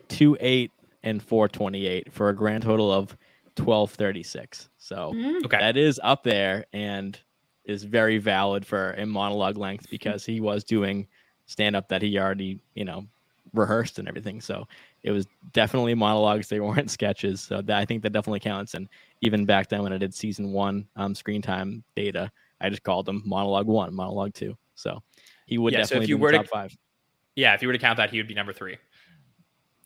[0.10, 0.72] 28,
[1.04, 3.18] and 428 for a grand total of
[3.56, 4.70] 1236.
[4.78, 5.46] So Mm.
[5.46, 7.20] Okay, that is up there and
[7.66, 11.08] is very valid for a monologue length because he was doing
[11.46, 13.06] stand up that he already, you know,
[13.54, 14.42] rehearsed and everything.
[14.42, 14.68] So
[15.04, 16.48] it was definitely monologues.
[16.50, 17.42] They weren't sketches.
[17.42, 18.74] So that, I think that definitely counts.
[18.74, 18.89] And
[19.22, 23.06] even back then when I did season one um, screen time data, I just called
[23.06, 24.58] them monologue one, monologue two.
[24.76, 25.02] So
[25.46, 26.78] he would Yeah, so if definitely you be were the to- top five,
[27.36, 28.78] Yeah, if you were to count that, he would be number three.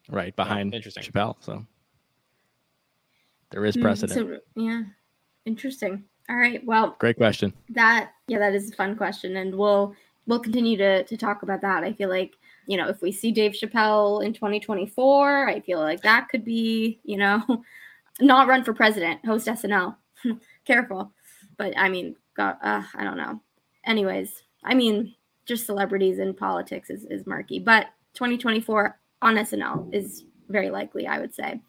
[0.09, 1.03] Right behind interesting.
[1.03, 1.35] Chappelle.
[1.39, 1.65] So
[3.51, 4.13] there is Hmm, precedent.
[4.29, 4.83] So, yeah,
[5.45, 6.03] interesting.
[6.29, 6.63] All right.
[6.65, 7.53] Well, Great question.
[7.69, 11.61] that yeah, that is a fun question, and we'll we'll continue to to talk about
[11.61, 11.83] that.
[11.83, 12.33] I feel like
[12.65, 16.99] you know if we see Dave Chappelle in 2024, I feel like that could be
[17.03, 17.41] you know
[18.19, 19.95] not run for president, host SNL.
[20.65, 21.13] Careful,
[21.57, 23.39] but I mean, God, uh, I don't know.
[23.85, 25.15] Anyways, I mean,
[25.45, 31.19] just celebrities in politics is is murky, but 2024 on SNL is very likely, I
[31.19, 31.61] would say.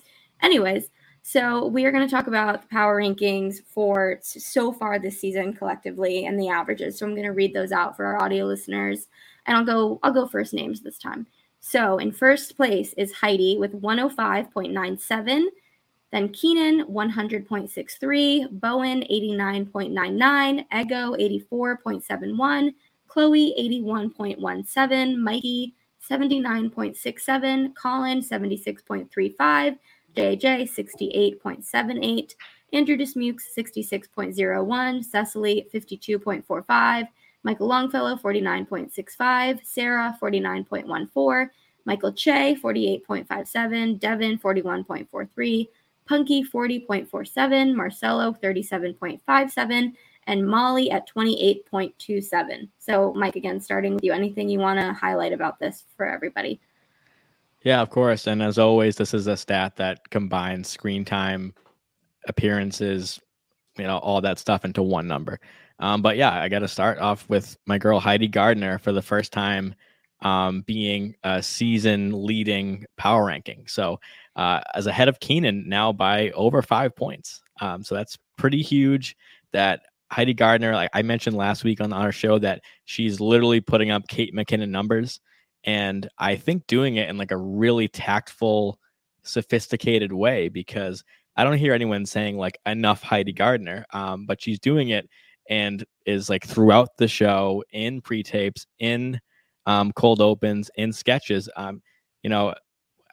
[0.43, 0.91] Anyways,
[1.23, 5.53] so we are going to talk about the power rankings for so far this season
[5.53, 6.99] collectively and the averages.
[6.99, 9.09] So I'm going to read those out for our audio listeners,
[9.47, 11.27] and I'll go I'll go first names this time.
[11.61, 15.45] So in first place is Heidi with 105.97,
[16.13, 21.15] then Kenan 100.63, Bowen 89.99, Ego
[21.53, 22.75] 84.71,
[23.09, 25.75] Chloe 81.17, Mikey
[26.11, 29.79] 79.67, Colin 76.35.
[30.17, 32.35] JJ 68.78,
[32.73, 37.09] Andrew Dismukes 66.01, Cecily 52.45,
[37.45, 41.51] Michael Longfellow 49.65, Sarah 49.14,
[41.85, 45.69] Michael Che 48.57, Devon 41.43,
[46.07, 49.93] Punky 40.47, Marcelo 37.57,
[50.29, 52.69] and Molly at 28.27.
[52.79, 56.61] So, Mike, again, starting with you, anything you want to highlight about this for everybody?
[57.63, 58.27] Yeah, of course.
[58.27, 61.55] And as always, this is a stat that combines screen time,
[62.29, 63.19] appearances,
[63.79, 65.41] you know, all that stuff into one number.
[65.81, 69.03] Um, but yeah, I got to start off with my girl Heidi Gardner for the
[69.03, 69.75] first time
[70.21, 73.67] um, being a season leading power ranking.
[73.67, 73.99] So
[74.37, 77.41] uh, as ahead of Kenan now by over five points.
[77.61, 79.17] Um, so that's pretty huge.
[79.53, 83.91] That Heidi Gardner, like I mentioned last week on our show, that she's literally putting
[83.91, 85.21] up Kate McKinnon numbers
[85.65, 88.79] and I think doing it in like a really tactful,
[89.23, 91.05] sophisticated way because
[91.37, 95.09] I don't hear anyone saying like enough Heidi Gardner, um, but she's doing it
[95.49, 99.21] and is like throughout the show in pre-tapes, in
[99.67, 101.49] um, cold opens, in sketches.
[101.57, 101.83] Um,
[102.23, 102.55] you know,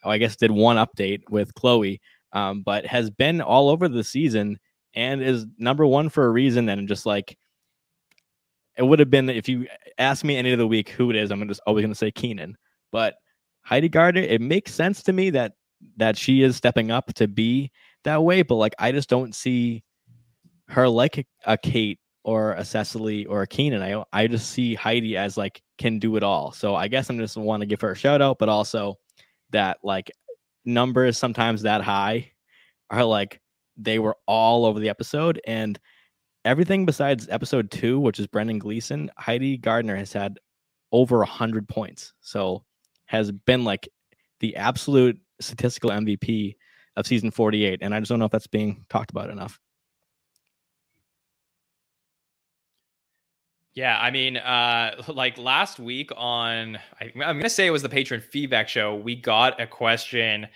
[0.03, 1.99] I guess did one update with Chloe,
[2.34, 4.60] um, but has been all over the season
[4.95, 6.69] and is number one for a reason.
[6.69, 7.38] And just like
[8.77, 11.31] it would have been if you ask me any of the week who it is,
[11.31, 12.58] I'm just always going to say Kenan.
[12.91, 13.15] But
[13.62, 15.53] Heidi Gardner, it makes sense to me that
[15.97, 17.71] that she is stepping up to be
[18.03, 18.41] that way.
[18.41, 19.84] But like, I just don't see
[20.69, 23.81] her like a, Kate or a Cecily or a Kenan.
[23.81, 26.51] I I just see Heidi as like can do it all.
[26.51, 28.97] So I guess I'm just want to give her a shout out, but also
[29.51, 30.12] that like
[30.65, 32.31] numbers sometimes that high
[32.89, 33.39] are like
[33.77, 35.79] they were all over the episode and
[36.45, 40.39] everything besides episode two, which is Brendan Gleeson, Heidi Gardner has had
[40.91, 42.13] over a hundred points.
[42.21, 42.63] So
[43.07, 43.89] has been like
[44.39, 46.55] the absolute statistical MVP
[46.95, 47.79] of season 48.
[47.81, 49.59] And I just don't know if that's being talked about enough.
[53.73, 57.89] Yeah, I mean, uh, like last week on, I, I'm gonna say it was the
[57.89, 58.95] patron feedback show.
[58.95, 60.47] We got a question.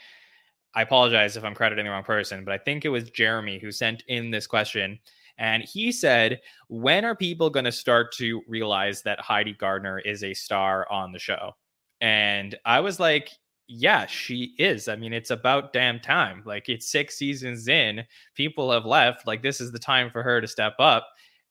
[0.76, 3.72] I apologize if I'm crediting the wrong person, but I think it was Jeremy who
[3.72, 5.00] sent in this question,
[5.38, 10.34] and he said, "When are people gonna start to realize that Heidi Gardner is a
[10.34, 11.56] star on the show?"
[12.02, 13.30] And I was like,
[13.68, 14.88] "Yeah, she is.
[14.88, 16.44] I mean, it's about damn time.
[16.46, 18.06] Like it's six seasons in,
[18.36, 19.28] people have left.
[19.28, 21.08] Like this is the time for her to step up."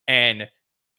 [0.07, 0.49] And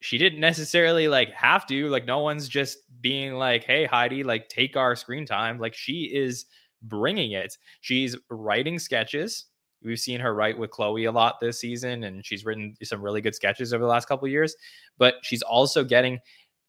[0.00, 4.48] she didn't necessarily like have to like no one's just being like hey heidi like
[4.48, 6.46] take our screen time like she is
[6.82, 7.56] bringing it.
[7.80, 9.46] She's writing sketches.
[9.82, 13.22] We've seen her write with chloe a lot this season and she's written some really
[13.22, 14.54] good sketches over the last couple years
[14.98, 16.18] but she's also getting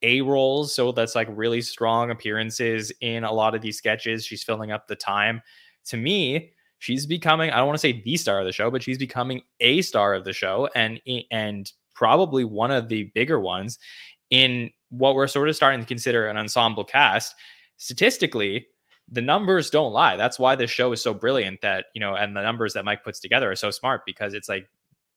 [0.01, 4.25] a roles so that's like really strong appearances in a lot of these sketches.
[4.25, 5.41] She's filling up the time.
[5.87, 8.81] To me she's becoming i don't want to say the star of the show but
[8.81, 13.77] she's becoming a star of the show and and probably one of the bigger ones
[14.31, 17.35] in what we're sort of starting to consider an ensemble cast.
[17.77, 18.65] Statistically,
[19.11, 20.15] the numbers don't lie.
[20.15, 23.03] That's why this show is so brilliant that, you know, and the numbers that Mike
[23.03, 24.67] puts together are so smart because it's like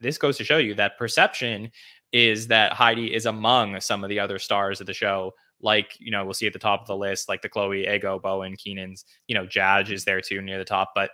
[0.01, 1.71] this goes to show you that perception
[2.13, 5.33] is that Heidi is among some of the other stars of the show.
[5.61, 8.19] Like, you know, we'll see at the top of the list, like the Chloe, Ego,
[8.19, 10.91] Bowen, Kenan's, you know, Jadge is there too near the top.
[10.95, 11.11] But,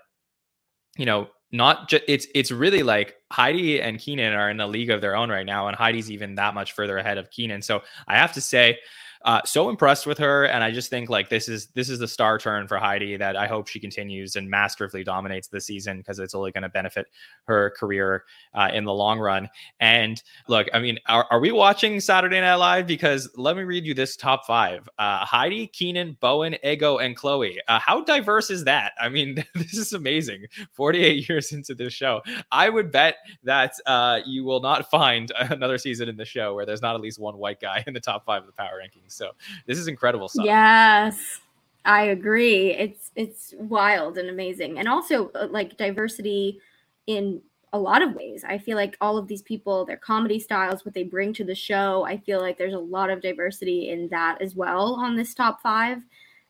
[0.96, 4.90] you know, not just it's it's really like Heidi and Kenan are in a league
[4.90, 7.62] of their own right now, and Heidi's even that much further ahead of Kenan.
[7.62, 8.78] So I have to say,
[9.24, 12.08] uh, so impressed with her, and I just think like this is this is the
[12.08, 16.18] star turn for Heidi that I hope she continues and masterfully dominates the season because
[16.18, 17.06] it's only going to benefit
[17.44, 19.50] her career uh, in the long run.
[19.78, 22.86] And look, I mean, are, are, we watching Saturday Night Live?
[22.86, 27.60] Because let me read you this top five: uh, Heidi, Kenan, Bowen, Ego, and Chloe.
[27.68, 28.92] Uh, how diverse is that?
[28.98, 30.46] I mean, this is amazing.
[30.72, 35.76] Forty-eight years into this show, I would bet that uh, you will not find another
[35.76, 38.24] season in the show where there's not at least one white guy in the top
[38.24, 39.09] five of the power rankings.
[39.10, 39.32] So
[39.66, 40.44] this is incredible stuff.
[40.44, 41.40] Yes.
[41.84, 42.72] I agree.
[42.72, 44.78] It's it's wild and amazing.
[44.78, 46.60] And also uh, like diversity
[47.06, 47.40] in
[47.72, 48.44] a lot of ways.
[48.46, 51.54] I feel like all of these people, their comedy styles, what they bring to the
[51.54, 55.34] show, I feel like there's a lot of diversity in that as well on this
[55.34, 55.98] top 5.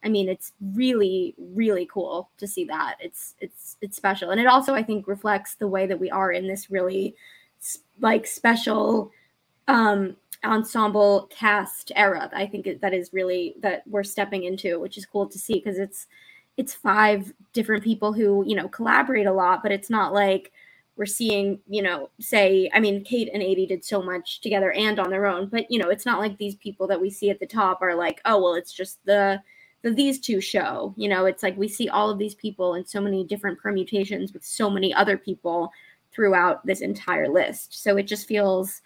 [0.03, 2.97] I mean, it's really really cool to see that.
[3.01, 4.31] It's it's it's special.
[4.31, 7.15] And it also I think reflects the way that we are in this really
[8.01, 9.13] like special
[9.69, 15.07] um ensemble cast era i think that is really that we're stepping into which is
[15.07, 16.07] cool to see because it's
[16.57, 20.53] it's five different people who you know collaborate a lot but it's not like
[20.97, 24.99] we're seeing you know say i mean kate and Aidy did so much together and
[24.99, 27.39] on their own but you know it's not like these people that we see at
[27.39, 29.41] the top are like oh well it's just the
[29.83, 31.27] the these two show you know?
[31.27, 34.69] It's like we see all of these people in so many different permutations with so
[34.69, 35.73] many other people
[36.13, 37.83] throughout this entire list.
[37.83, 38.83] So it just feels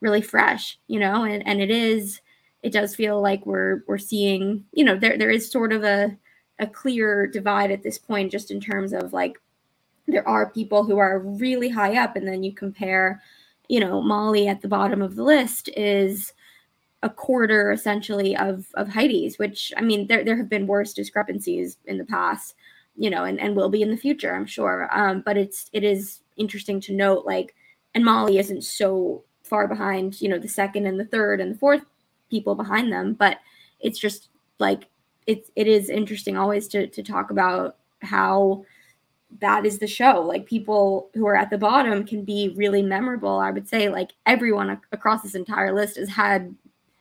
[0.00, 2.20] really fresh, you know, and, and it is,
[2.62, 6.16] it does feel like we're, we're seeing, you know, there, there is sort of a,
[6.58, 9.40] a clear divide at this point, just in terms of like,
[10.06, 13.22] there are people who are really high up and then you compare,
[13.68, 16.32] you know, Molly at the bottom of the list is
[17.02, 21.76] a quarter essentially of, of Heidi's, which I mean, there, there have been worse discrepancies
[21.84, 22.54] in the past,
[22.96, 24.88] you know, and, and will be in the future, I'm sure.
[24.90, 27.54] Um, but it's, it is interesting to note like,
[27.94, 31.58] and Molly isn't so far behind, you know, the second and the third and the
[31.58, 31.84] fourth
[32.30, 33.14] people behind them.
[33.14, 33.38] But
[33.80, 34.88] it's just like
[35.26, 38.64] it's it is interesting always to to talk about how
[39.40, 40.20] that is the show.
[40.22, 43.38] Like people who are at the bottom can be really memorable.
[43.38, 46.54] I would say like everyone across this entire list has had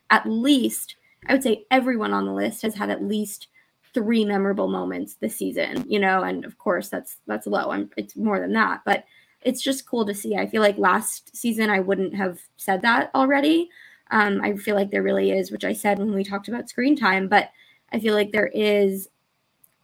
[0.10, 0.96] at least
[1.28, 3.48] I would say everyone on the list has had at least
[3.94, 7.72] three memorable moments this season, you know, and of course that's that's low.
[7.72, 9.06] I'm it's more than that, but
[9.48, 10.36] it's just cool to see.
[10.36, 13.70] I feel like last season I wouldn't have said that already.
[14.12, 16.98] Um, I feel like there really is, which I said when we talked about screen
[16.98, 17.50] time, but
[17.94, 19.08] I feel like there is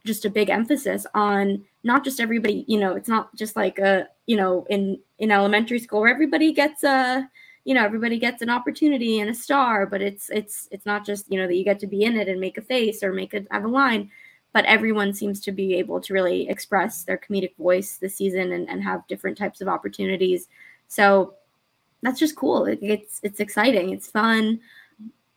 [0.04, 4.06] just a big emphasis on not just everybody, you know, it's not just like a,
[4.26, 7.26] you know, in in elementary school where everybody gets a,
[7.64, 11.32] you know, everybody gets an opportunity and a star, but it's it's it's not just,
[11.32, 13.32] you know, that you get to be in it and make a face or make
[13.32, 14.10] a have a line
[14.54, 18.70] but everyone seems to be able to really express their comedic voice this season and,
[18.70, 20.46] and have different types of opportunities.
[20.88, 21.34] So
[22.02, 22.64] that's just cool.
[22.66, 23.90] It, it's it's exciting.
[23.90, 24.60] It's fun.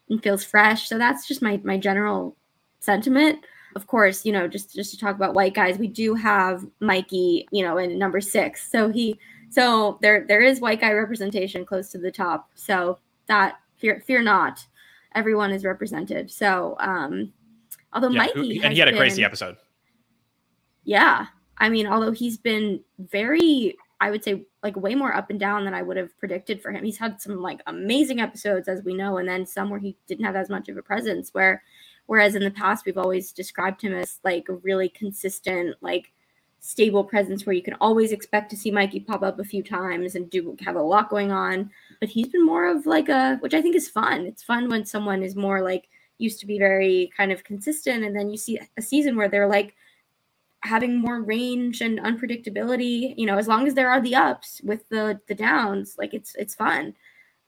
[0.10, 0.88] and feels fresh.
[0.88, 2.38] So that's just my my general
[2.80, 3.40] sentiment.
[3.76, 7.48] Of course, you know, just just to talk about white guys, we do have Mikey,
[7.52, 8.72] you know, in number six.
[8.72, 12.50] So he so there there is white guy representation close to the top.
[12.56, 14.66] So that fear fear not,
[15.16, 16.30] everyone is represented.
[16.30, 17.34] So um
[17.94, 19.58] Although yeah, Mikey and he had a crazy episode.
[20.84, 25.40] Yeah, I mean, although he's been very, I would say, like way more up and
[25.40, 26.84] down than I would have predicted for him.
[26.84, 30.26] He's had some like amazing episodes, as we know, and then some where he didn't
[30.26, 31.34] have as much of a presence.
[31.34, 31.64] Where,
[32.06, 36.12] whereas in the past we've always described him as like a really consistent, like
[36.60, 40.16] stable presence where you can always expect to see Mikey pop up a few times
[40.16, 41.70] and do have a lot going on.
[42.00, 44.26] But he's been more of like a, which I think is fun.
[44.26, 48.04] It's fun when someone is more like used to be very kind of consistent.
[48.04, 49.76] And then you see a season where they're like
[50.64, 54.90] having more range and unpredictability you know as long as there are the ups with
[54.90, 56.96] the the downs like it's it's fun.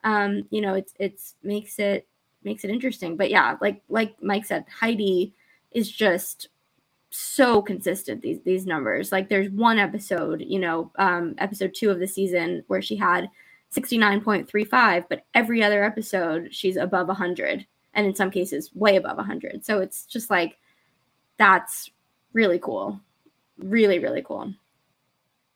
[0.03, 2.07] Um you know it's it's makes it
[2.43, 3.17] makes it interesting.
[3.17, 5.33] But yeah like like mike said heidi
[5.71, 6.49] is just
[7.11, 9.11] so consistent these these numbers.
[9.11, 13.29] Like there's one episode you know um episode two of the season where she had
[13.75, 19.65] 69.35 but every other episode she's above 100 and in some cases way above 100
[19.65, 20.57] so it's just like
[21.37, 21.89] that's
[22.33, 22.99] really cool
[23.57, 24.53] really really cool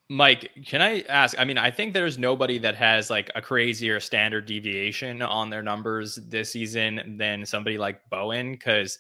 [0.10, 1.40] Mike, can I ask?
[1.40, 5.64] I mean, I think there's nobody that has like a crazier standard deviation on their
[5.64, 8.52] numbers this season than somebody like Bowen.
[8.52, 9.00] Because,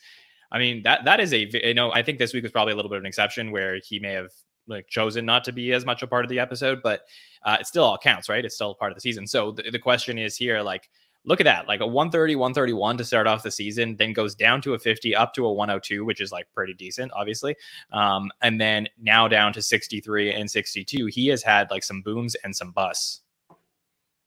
[0.51, 2.75] I mean, that that is a you know I think this week was probably a
[2.75, 4.31] little bit of an exception where he may have
[4.67, 7.01] like chosen not to be as much a part of the episode, but
[7.43, 8.45] uh, it still all counts, right?
[8.45, 9.27] It's still part of the season.
[9.27, 10.89] So the, the question is here, like,
[11.25, 14.61] look at that like a 130 131 to start off the season then goes down
[14.61, 17.55] to a 50 up to a 102 which is like pretty decent obviously.
[17.91, 22.35] Um, and then now down to 63 and 62 he has had like some booms
[22.43, 23.21] and some busts.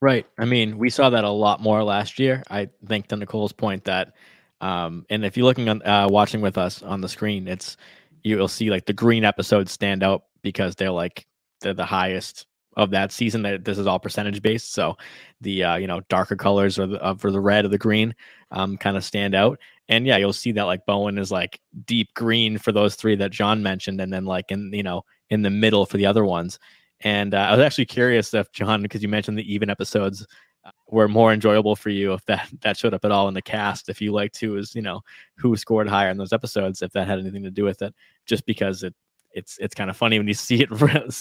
[0.00, 0.26] Right.
[0.38, 2.42] I mean we saw that a lot more last year.
[2.50, 4.14] I think to nicole's point that
[4.60, 7.76] Um, and if you're looking on uh, watching with us on the screen, it's
[8.24, 11.26] you'll see like the green episodes stand out because they're like
[11.60, 12.46] they're the highest
[12.76, 13.42] of that season.
[13.42, 14.96] That this is all percentage based, so
[15.40, 18.14] the uh, you know darker colors or the uh, for the red or the green
[18.50, 19.58] um, kind of stand out.
[19.88, 23.30] And yeah, you'll see that like Bowen is like deep green for those three that
[23.30, 26.58] Jon mentioned, and then like in you know in the middle for the other ones.
[27.00, 30.26] And uh, I was actually curious if Jon, because you mentioned the even episodes
[30.64, 33.42] uh, were more enjoyable for you, if that that showed up at all in the
[33.42, 33.88] cast.
[33.88, 35.00] If you liked who was you know
[35.36, 37.94] who scored higher in those episodes, if that had anything to do with it,
[38.26, 38.94] just because it
[39.36, 40.70] it's it's kind of funny when you see it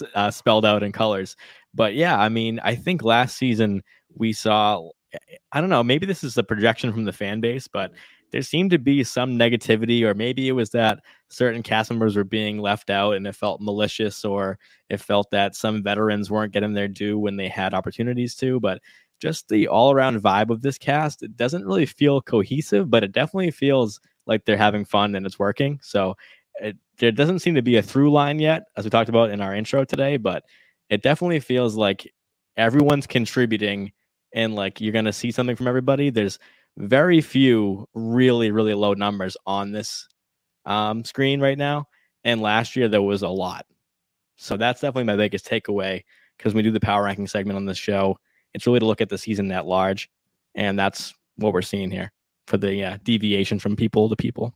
[0.16, 1.36] uh, spelled out in colors.
[1.74, 3.84] But yeah, I mean, I think last season
[4.16, 4.89] we saw.
[5.53, 5.84] I don't know.
[5.84, 7.93] Maybe this is a projection from the fan base, but
[8.32, 10.99] there seemed to be some negativity, or maybe it was that
[11.30, 14.59] certain cast members were being left out and it felt malicious, or
[14.89, 18.59] it felt that some veterans weren't getting their due when they had opportunities to.
[18.59, 18.82] But
[19.22, 23.13] just the all around vibe of this cast, it doesn't really feel cohesive, but it
[23.13, 25.80] definitely feels like they're having fun and it's working.
[25.82, 26.18] So
[26.62, 29.41] it, there doesn't seem to be a through line yet, as we talked about in
[29.41, 30.43] our intro today, but
[30.89, 32.12] it definitely feels like
[32.58, 33.91] everyone's contributing
[34.34, 36.10] and like you're going to see something from everybody.
[36.10, 36.39] There's
[36.78, 40.08] very few really, really low numbers on this
[40.66, 41.88] um, screen right now.
[42.24, 43.66] And last year there was a lot.
[44.36, 46.03] So that's definitely my biggest takeaway
[46.38, 48.18] because we do the power ranking segment on this show.
[48.53, 50.10] It's really to look at the season at large.
[50.56, 52.12] And that's what we're seeing here
[52.47, 54.53] for the uh, deviation from people to people.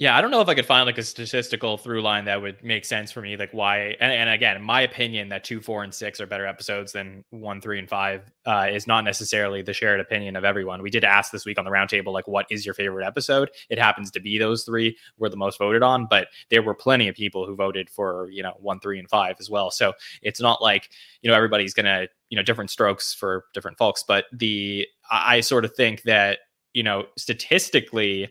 [0.00, 2.64] Yeah, I don't know if I could find like a statistical through line that would
[2.64, 3.36] make sense for me.
[3.36, 6.46] Like why, and, and again, in my opinion, that two, four, and six are better
[6.46, 10.80] episodes than one, three, and five uh, is not necessarily the shared opinion of everyone.
[10.80, 13.50] We did ask this week on the roundtable, like, what is your favorite episode?
[13.68, 17.06] It happens to be those three were the most voted on, but there were plenty
[17.08, 19.70] of people who voted for you know one, three, and five as well.
[19.70, 19.92] So
[20.22, 20.88] it's not like
[21.20, 25.66] you know everybody's gonna you know different strokes for different folks, but the I sort
[25.66, 26.38] of think that
[26.72, 28.28] you know statistically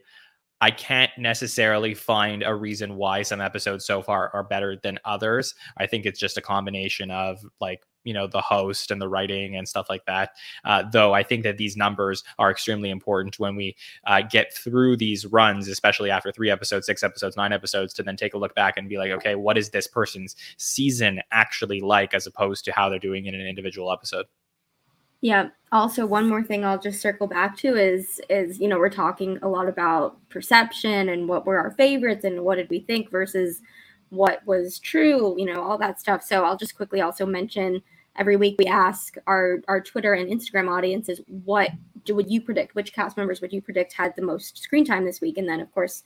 [0.61, 5.55] I can't necessarily find a reason why some episodes so far are better than others.
[5.77, 9.55] I think it's just a combination of like, you know, the host and the writing
[9.55, 10.31] and stuff like that.
[10.65, 14.97] Uh, though I think that these numbers are extremely important when we uh, get through
[14.97, 18.55] these runs, especially after three episodes, six episodes, nine episodes, to then take a look
[18.55, 22.71] back and be like, okay, what is this person's season actually like as opposed to
[22.71, 24.25] how they're doing in an individual episode?
[25.21, 25.49] Yeah.
[25.71, 29.37] Also, one more thing I'll just circle back to is is you know we're talking
[29.41, 33.61] a lot about perception and what were our favorites and what did we think versus
[34.09, 36.23] what was true, you know, all that stuff.
[36.23, 37.81] So I'll just quickly also mention
[38.17, 41.69] every week we ask our our Twitter and Instagram audiences what
[42.05, 45.05] do would you predict which cast members would you predict had the most screen time
[45.05, 46.03] this week, and then of course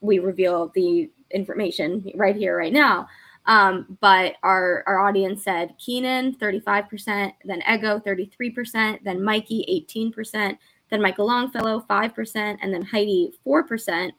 [0.00, 3.06] we reveal the information right here right now.
[3.46, 10.56] Um, but our, our audience said Kenan 35%, then Ego 33%, then Mikey 18%,
[10.90, 14.10] then Michael Longfellow 5%, and then Heidi 4%,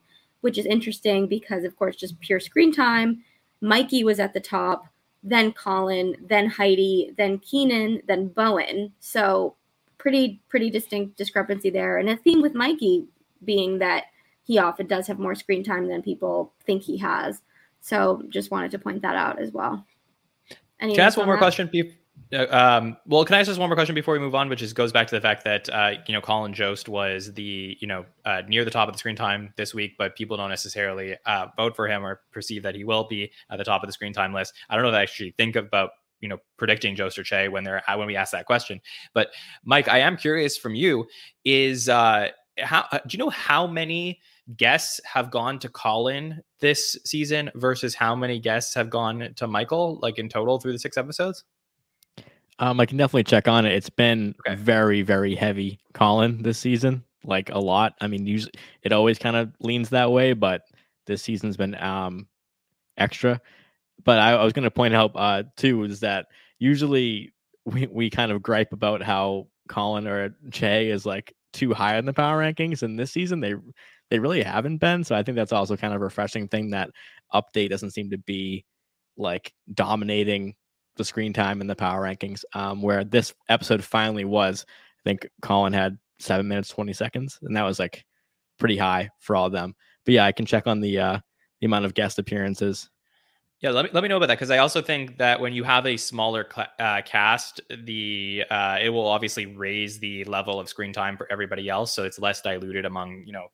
[0.42, 3.24] which is interesting because, of course, just pure screen time.
[3.62, 4.86] Mikey was at the top,
[5.24, 8.94] then Colin, then Heidi, then Kenan, then Bowen.
[9.00, 9.56] So
[9.98, 11.98] pretty pretty distinct discrepancy there.
[11.98, 13.08] And a theme with Mikey
[13.44, 14.06] being that
[14.44, 17.42] he often does have more screen time than people think he has.
[17.86, 19.86] So just wanted to point that out as well.
[20.80, 21.40] Any can I ask one more that?
[21.40, 21.70] question?
[22.34, 24.64] Uh, um, well, can I ask just one more question before we move on, which
[24.64, 27.88] is goes back to the fact that uh, you know Colin Jost was the you
[27.88, 31.16] know uh, near the top of the screen time this week, but people don't necessarily
[31.28, 33.94] uh, vote for him or perceive that he will be at the top of the
[33.94, 34.56] screen time list.
[34.68, 37.64] I don't know if I actually think about you know predicting Jost or Che when
[37.64, 38.82] they're uh, when we ask that question,
[39.14, 39.30] but
[39.64, 41.06] Mike, I am curious from you
[41.44, 44.20] is uh, how do you know how many
[44.58, 50.00] guests have gone to Colin this season versus how many guests have gone to Michael,
[50.02, 51.44] like in total through the six episodes?
[52.60, 53.74] Um, I can definitely check on it.
[53.74, 54.56] It's been okay.
[54.56, 57.96] very, very heavy Colin this season, like a lot.
[58.00, 60.62] I mean, usually it always kind of leans that way, but
[61.06, 62.28] this season's been um
[62.98, 63.42] extra.
[64.04, 66.28] But I, I was going to point out uh too is that
[66.60, 67.34] usually
[67.66, 72.06] we we kind of gripe about how Colin or Che is like too high in
[72.06, 73.56] the power rankings, and this season they
[74.10, 75.04] they really haven't been.
[75.04, 76.90] So I think that's also kind of a refreshing thing that
[77.34, 78.66] update doesn't seem to be
[79.18, 80.56] like dominating
[80.98, 82.44] the screen time in the power rankings.
[82.54, 87.56] Um, where this episode finally was, I think Colin had seven minutes twenty seconds, and
[87.56, 88.06] that was like
[88.60, 89.76] pretty high for all of them.
[90.06, 91.20] But yeah, I can check on the uh,
[91.60, 92.90] the amount of guest appearances.
[93.62, 95.64] Yeah, let me let me know about that because I also think that when you
[95.64, 100.70] have a smaller cl- uh, cast, the uh, it will obviously raise the level of
[100.70, 103.48] screen time for everybody else, so it's less diluted among you know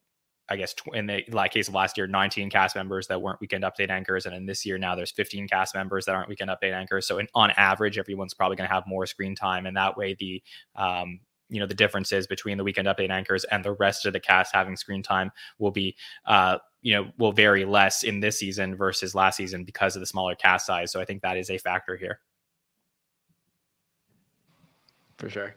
[0.51, 3.63] I guess in the like case of last year, 19 cast members that weren't weekend
[3.63, 6.73] update anchors, and in this year now there's 15 cast members that aren't weekend update
[6.73, 7.07] anchors.
[7.07, 10.13] So in, on average, everyone's probably going to have more screen time, and that way
[10.19, 10.43] the
[10.75, 14.19] um, you know the differences between the weekend update anchors and the rest of the
[14.19, 15.95] cast having screen time will be
[16.25, 20.05] uh, you know will vary less in this season versus last season because of the
[20.05, 20.91] smaller cast size.
[20.91, 22.19] So I think that is a factor here.
[25.17, 25.55] For sure.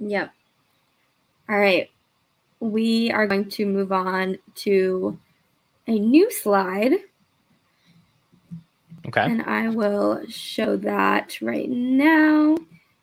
[0.00, 0.32] Yep.
[1.48, 1.90] All right.
[2.64, 5.18] We are going to move on to
[5.86, 6.92] a new slide.
[9.06, 9.20] Okay.
[9.20, 12.56] And I will show that right now.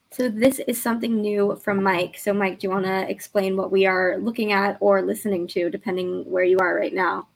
[0.10, 2.18] So this is something new from Mike.
[2.18, 5.70] So Mike, do you want to explain what we are looking at or listening to,
[5.70, 7.28] depending where you are right now?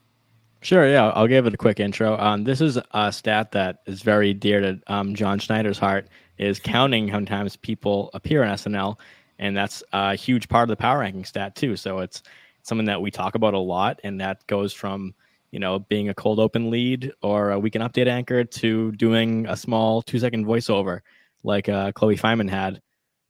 [0.62, 2.18] Sure, yeah, I'll give it a quick intro.
[2.18, 6.08] Um, this is a stat that is very dear to um, Jon Schneider's heart.
[6.40, 8.98] Is counting how many times people appear on SNL,
[9.40, 11.76] and that's a huge part of the power ranking stat too.
[11.76, 12.24] So it's
[12.64, 15.14] something that we talk about a lot, and that goes from
[15.52, 19.56] you know being a cold open lead or a weekend update anchor to doing a
[19.56, 21.02] small two second voiceover
[21.44, 22.82] like uh, Chloe Fineman had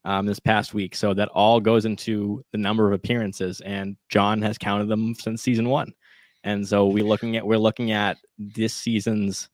[0.06, 0.96] um, this past week.
[0.96, 5.42] So that all goes into the number of appearances, and Jon has counted them since
[5.42, 5.92] season one.
[6.44, 9.50] And so we're looking at we're looking at this season's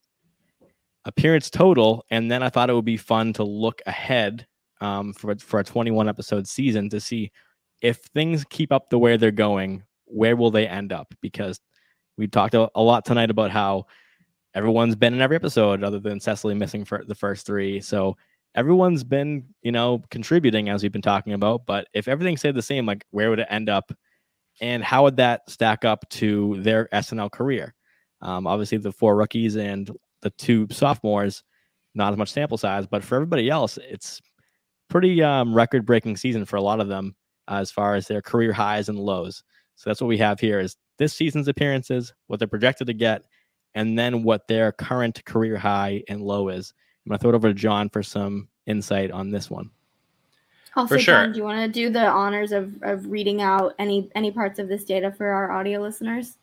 [1.04, 4.46] appearance total, and then I thought it would be fun to look ahead
[4.82, 7.30] um, for for a 21 episode season to see
[7.82, 11.14] if things keep up the way they're going, where will they end up?
[11.20, 11.60] Because
[12.18, 13.86] we talked a, lot tonight about how
[14.54, 17.80] everyone's been in every episode other than Cecily missing for the first three.
[17.80, 18.16] So
[18.54, 21.64] everyone's been, you know, contributing as we've been talking about.
[21.64, 23.92] But if everything stayed the same, like where would it end up?
[24.60, 27.74] And how would that stack up to their SNL career?
[28.20, 31.42] Um, obviously, the four rookies and the two sophomores,
[31.94, 34.20] not as much sample size, but for everybody else, it's
[34.92, 37.16] pretty um, record breaking season for a lot of them
[37.48, 39.42] uh, as far as their career highs and lows.
[39.74, 43.24] So that's what we have here is this season's appearances, what they're projected to get,
[43.74, 46.74] and then what their current career high and low is.
[47.04, 49.70] I'm gonna throw it over to Jon for some insight on this one.
[50.76, 51.14] Also, For sure.
[51.14, 54.58] Jon, do you want to do the honors of, of reading out any any parts
[54.58, 56.36] of this data for our audio listeners?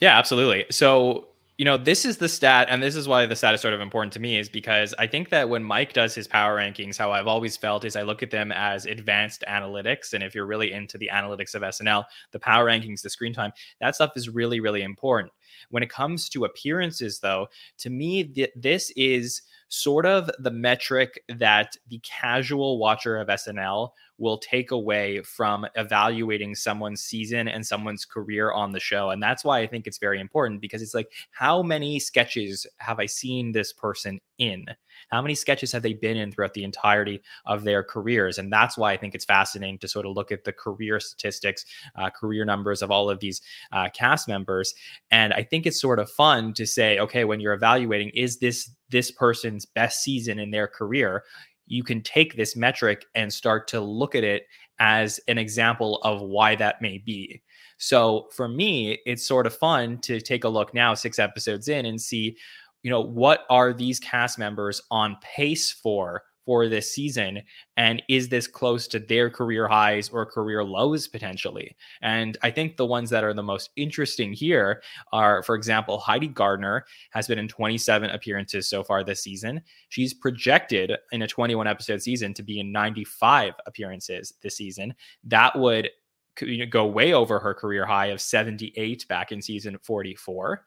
[0.00, 0.64] Yeah, absolutely.
[0.70, 3.74] So, you know, this is the stat, and this is why the stat is sort
[3.74, 6.98] of important to me, is because I think that when Mike does his power rankings,
[6.98, 10.14] how I've always felt is I look at them as advanced analytics.
[10.14, 13.52] And if you're really into the analytics of SNL, the power rankings, the screen time,
[13.80, 15.32] that stuff is really, really important.
[15.70, 17.46] When it comes to appearances, though,
[17.78, 23.90] to me, th- this is sort of the metric that the casual watcher of SNL
[24.18, 29.10] will take away from evaluating someone's season and someone's career on the show.
[29.10, 33.00] And that's why I think it's very important because it's like, how many sketches have
[33.00, 34.66] I seen this person in?
[35.10, 38.38] How many sketches have they been in throughout the entirety of their careers?
[38.38, 41.64] And that's why I think it's fascinating to sort of look at the career statistics,
[41.96, 43.42] uh, career numbers of all of these
[43.72, 44.74] uh, cast members.
[45.10, 48.70] And I think it's sort of fun to say, okay, when you're evaluating, is this
[48.90, 51.24] this person's best season in their career?
[51.66, 54.44] You can take this metric and start to look at it
[54.78, 57.42] as an example of why that may be.
[57.78, 61.86] So for me, it's sort of fun to take a look now, six episodes in,
[61.86, 62.36] and see,
[62.82, 67.42] you know, what are these cast members on pace for for this season
[67.76, 71.76] and is this close to their career highs or career lows potentially?
[72.02, 74.82] And i think the ones that are the most interesting here
[75.12, 79.62] are for example heidi gardner has been in 27 appearances so far this season.
[79.88, 84.94] She's projected in a 21 episode season to be in 95 appearances this season.
[85.24, 85.90] That would
[86.70, 90.64] go way over her career high of 78 back in season 44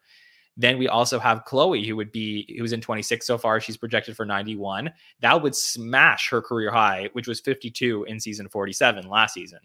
[0.58, 3.60] then we also have Chloe, who would be who's in 26 so far.
[3.60, 4.90] She's projected for 91.
[5.20, 9.60] That would smash her career high, which was 52 in season 47 last season.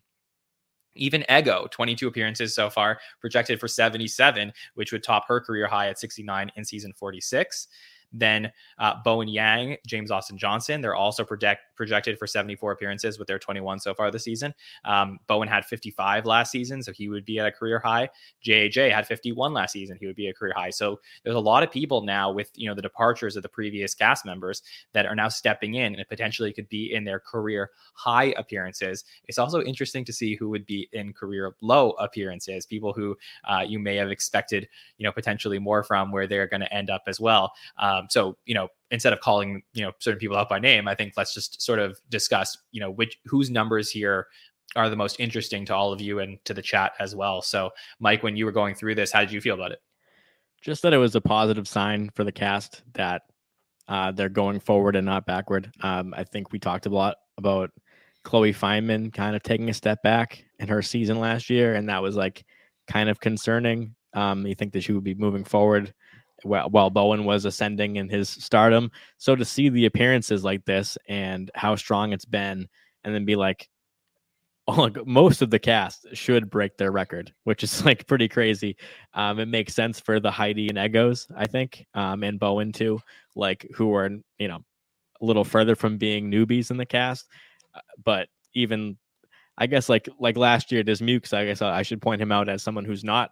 [0.95, 5.89] Even Ego, 22 appearances so far, projected for 77, which would top her career high
[5.89, 7.67] at 69 in season 46.
[8.11, 13.27] Then uh, Bowen Yang, James Austin Johnson, they're also project, projected for 74 appearances with
[13.27, 14.53] their 21 so far this season.
[14.85, 18.09] Um, Bowen had 55 last season, so he would be at a career high.
[18.45, 20.69] JJ had 51 last season, he would be a career high.
[20.69, 23.93] So there's a lot of people now with you know the departures of the previous
[23.93, 24.61] cast members
[24.93, 29.03] that are now stepping in and potentially could be in their career high appearances.
[29.27, 33.15] It's also interesting to see who would be in career low appearances, people who
[33.45, 34.67] uh, you may have expected
[34.97, 37.53] you know potentially more from where they're going to end up as well.
[37.77, 40.95] Um, so you know instead of calling you know certain people out by name, I
[40.95, 44.27] think let's just sort of discuss you know which whose numbers here
[44.75, 47.41] are the most interesting to all of you and to the chat as well.
[47.41, 49.79] So Mike, when you were going through this, how did you feel about it?
[50.61, 53.23] Just that it was a positive sign for the cast that
[53.87, 55.71] uh, they're going forward and not backward.
[55.81, 57.71] Um, I think we talked a lot about
[58.23, 62.01] Chloe Fineman kind of taking a step back in her season last year, and that
[62.01, 62.45] was like
[62.87, 63.95] kind of concerning.
[64.13, 65.93] Um, you think that she would be moving forward
[66.43, 68.91] while, Bowen was ascending in his stardom.
[69.17, 72.67] So to see the appearances like this and how strong it's been,
[73.03, 73.69] and then be like,
[75.05, 78.77] most of the cast should break their record, which is like pretty crazy.
[79.13, 83.01] Um, it makes sense for the Heidi and Egos, I think, um, and Bowen too,
[83.35, 84.63] like who are you know
[85.21, 87.27] a little further from being newbies in the cast.
[87.75, 88.97] Uh, But even,
[89.57, 92.63] I guess like like last year, Dismukes, I guess I should point him out as
[92.63, 93.31] someone who's not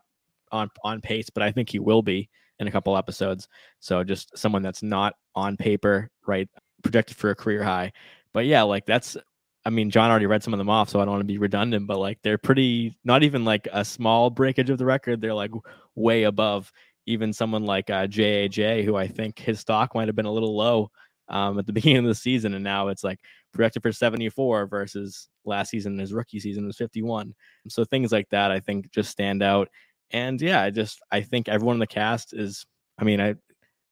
[0.52, 2.30] on on pace, but I think he will be
[2.62, 3.50] in a couple episodes.
[3.80, 6.48] So just someone that's not on paper, right,
[6.84, 7.92] projected for a career high.
[8.34, 9.18] But yeah, like that's
[9.66, 11.38] I mean, Jon already read some of them off, so I don't want to be
[11.38, 15.20] redundant, but like they're pretty not even like a small breakage of the record.
[15.20, 15.52] They're like
[15.96, 16.72] way above
[17.08, 20.56] even someone like uh, JAJ, who I think his stock might have been a little
[20.56, 20.90] low
[21.30, 23.20] um, at the beginning of the season, and now it's like
[23.54, 27.34] projected for 74 versus last season, his rookie season was 51.
[27.68, 29.70] So things like that, I think, just stand out.
[30.14, 32.66] And yeah, I just I think everyone in the cast is.
[32.98, 33.36] I mean, I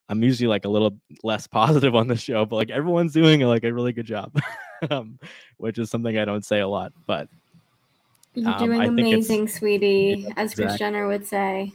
[0.08, 3.64] I'm usually like a little less positive on the show, but like everyone's doing like
[3.64, 4.32] a really good job,
[4.90, 5.18] um,
[5.58, 6.92] which is something I don't say a lot.
[7.06, 7.28] But
[8.34, 10.76] You're Um, doing I think amazing, sweetie, Yeah, as Kris.
[10.78, 11.72] Jenner would say.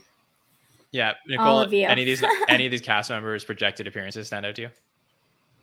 [0.91, 1.59] Yeah, All Nicole.
[1.59, 1.85] of you.
[1.87, 4.69] Any of these any of these cast members projected appearances stand out to you?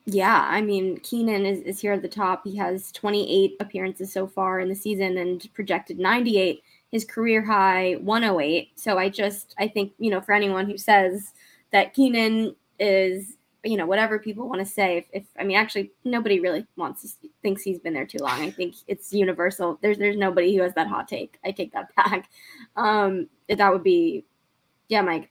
[0.04, 2.42] Yeah, I mean, Kenan is, is here at the top.
[2.44, 6.60] He has 28 appearances so far in the season and projected 98.
[6.92, 8.78] His career high 108.
[8.78, 11.32] So I just I think, you know, for anyone who says
[11.72, 15.90] that Kenan is, you know, whatever people want to say, if, if I mean actually
[16.04, 18.42] nobody really wants to thinks he's been there too long.
[18.42, 19.78] I think it's universal.
[19.82, 21.38] There's there's nobody who has that hot take.
[21.44, 22.28] I take that back.
[22.76, 24.24] Um that would be
[24.88, 25.30] yeah, Mike.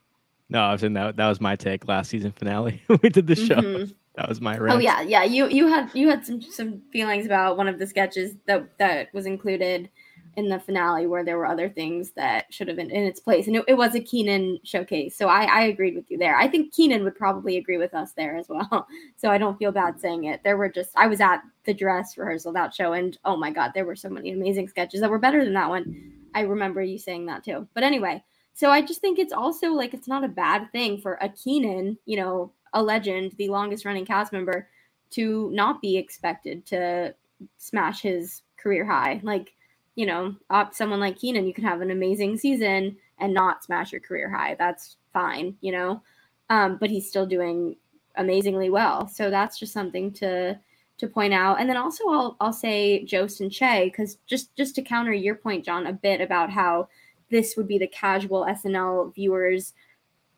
[0.49, 1.15] no, I was in that.
[1.17, 2.81] That was my take last season finale.
[3.03, 3.55] we did the show.
[3.55, 3.93] Mhm.
[4.15, 5.23] That was my Oh yeah, yeah.
[5.23, 9.13] You you had you had some some feelings about one of the sketches that that
[9.13, 9.89] was included
[10.37, 13.47] in the finale where there were other things that should have been in its place,
[13.47, 15.15] and it, it was a Kenan showcase.
[15.17, 16.37] So I I agreed with you there.
[16.37, 18.87] I think Kenan would probably agree with us there as well.
[19.17, 20.41] So I don't feel bad saying it.
[20.43, 23.71] There were just I was at the dress rehearsal that show, and oh my god,
[23.75, 26.13] there were so many amazing sketches that were better than that one.
[26.33, 27.67] I remember you saying that too.
[27.73, 28.23] But anyway,
[28.53, 31.97] so I just think it's also like it's not a bad thing for a Kenan,
[32.05, 34.67] you know, a legend, the longest running cast member,
[35.11, 37.13] to not be expected to
[37.57, 39.19] smash his career high.
[39.23, 39.53] Like,
[40.01, 43.91] you know, op- someone like Kenan, you can have an amazing season and not smash
[43.91, 44.55] your career high.
[44.57, 46.01] That's fine, you know.
[46.49, 47.75] Um, but he's still doing
[48.15, 49.07] amazingly well.
[49.07, 50.59] So that's just something to
[50.97, 51.59] to point out.
[51.59, 55.35] And then also I'll I'll say Jost and Che because just just to counter your
[55.35, 56.87] point, Jon, a bit about how
[57.29, 59.73] this would be the casual SNL viewers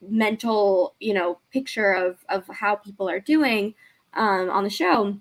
[0.05, 3.74] mental you know picture of of how people are doing
[4.14, 5.18] um, on the show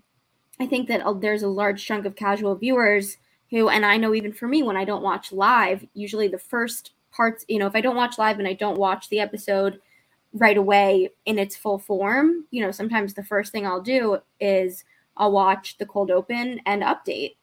[0.59, 3.19] i think that uh, there's a large chunk of casual viewers
[3.53, 6.93] who and i know even for me when i don't watch live usually the first
[7.13, 9.81] parts you know if i don't watch live and i don't watch the episode
[10.33, 14.83] right away in its full form you know sometimes the first thing i'll do is
[15.17, 17.37] i'll watch the cold open and update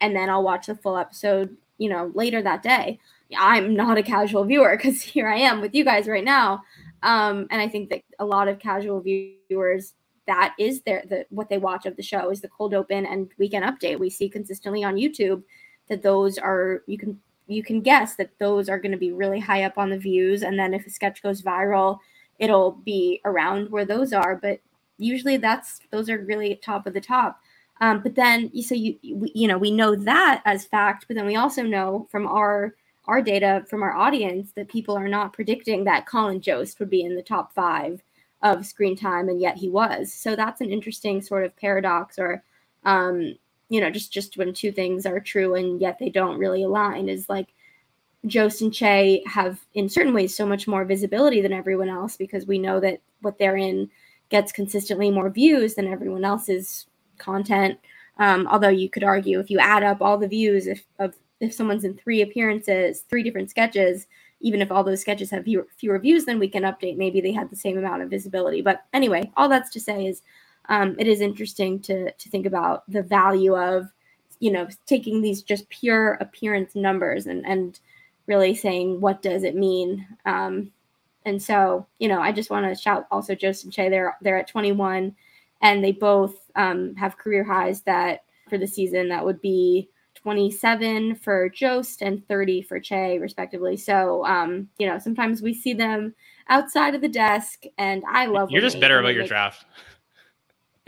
[0.00, 2.98] and then i'll watch the full episode you know later that day.
[3.36, 6.62] I'm not a casual viewer because here i am with you guys right now.
[7.02, 9.94] Um, and I think that a lot of casual viewers
[10.26, 13.30] that is their the what they watch of the show is the cold open and
[13.38, 13.98] weekend update.
[13.98, 15.42] We see consistently on YouTube
[15.88, 19.38] that those are you can you can guess that those are going to be really
[19.38, 21.98] high up on the views, and then if a sketch goes viral,
[22.38, 24.36] it'll be around where those are.
[24.36, 24.60] But
[24.98, 27.40] usually that's those are really top of the top.
[27.80, 31.36] Um, but then so you you know we know that as fact, but then we
[31.36, 32.74] also know from our
[33.06, 37.02] our data from our audience that people are not predicting that Colin Jost would be
[37.02, 38.02] in the top five
[38.42, 40.12] of screen time, and yet he was.
[40.12, 42.42] So that's an interesting sort of paradox, or
[42.84, 43.34] um,
[43.68, 47.08] you know, just just when two things are true and yet they don't really align
[47.08, 47.48] is like
[48.26, 52.46] Jost and Che have in certain ways so much more visibility than everyone else because
[52.46, 53.90] we know that what they're in
[54.28, 56.86] gets consistently more views than everyone else's
[57.18, 57.78] content.
[58.18, 61.52] Um, although you could argue if you add up all the views if, of if
[61.52, 64.06] someone's in three appearances, three different sketches,
[64.40, 67.50] even if all those sketches have fewer, fewer views than Weekend Update, maybe they had
[67.50, 68.60] the same amount of visibility.
[68.60, 70.22] But anyway, all that's to say is
[70.68, 73.86] um, it is interesting to to think about the value of
[74.40, 77.80] you know taking these just pure appearance numbers and and
[78.26, 80.06] really saying what does it mean.
[80.26, 80.72] Um,
[81.24, 83.88] and so you know, I just want to shout also and Che.
[83.88, 85.14] They're they're at 21,
[85.62, 89.88] and they both um, have career highs that for the season that would be
[90.26, 93.76] 27 for Jost and 30 for Che, respectively.
[93.76, 96.16] So, um, you know, sometimes we see them
[96.48, 98.50] outside of the desk, and I love.
[98.50, 99.64] You're just better about your draft.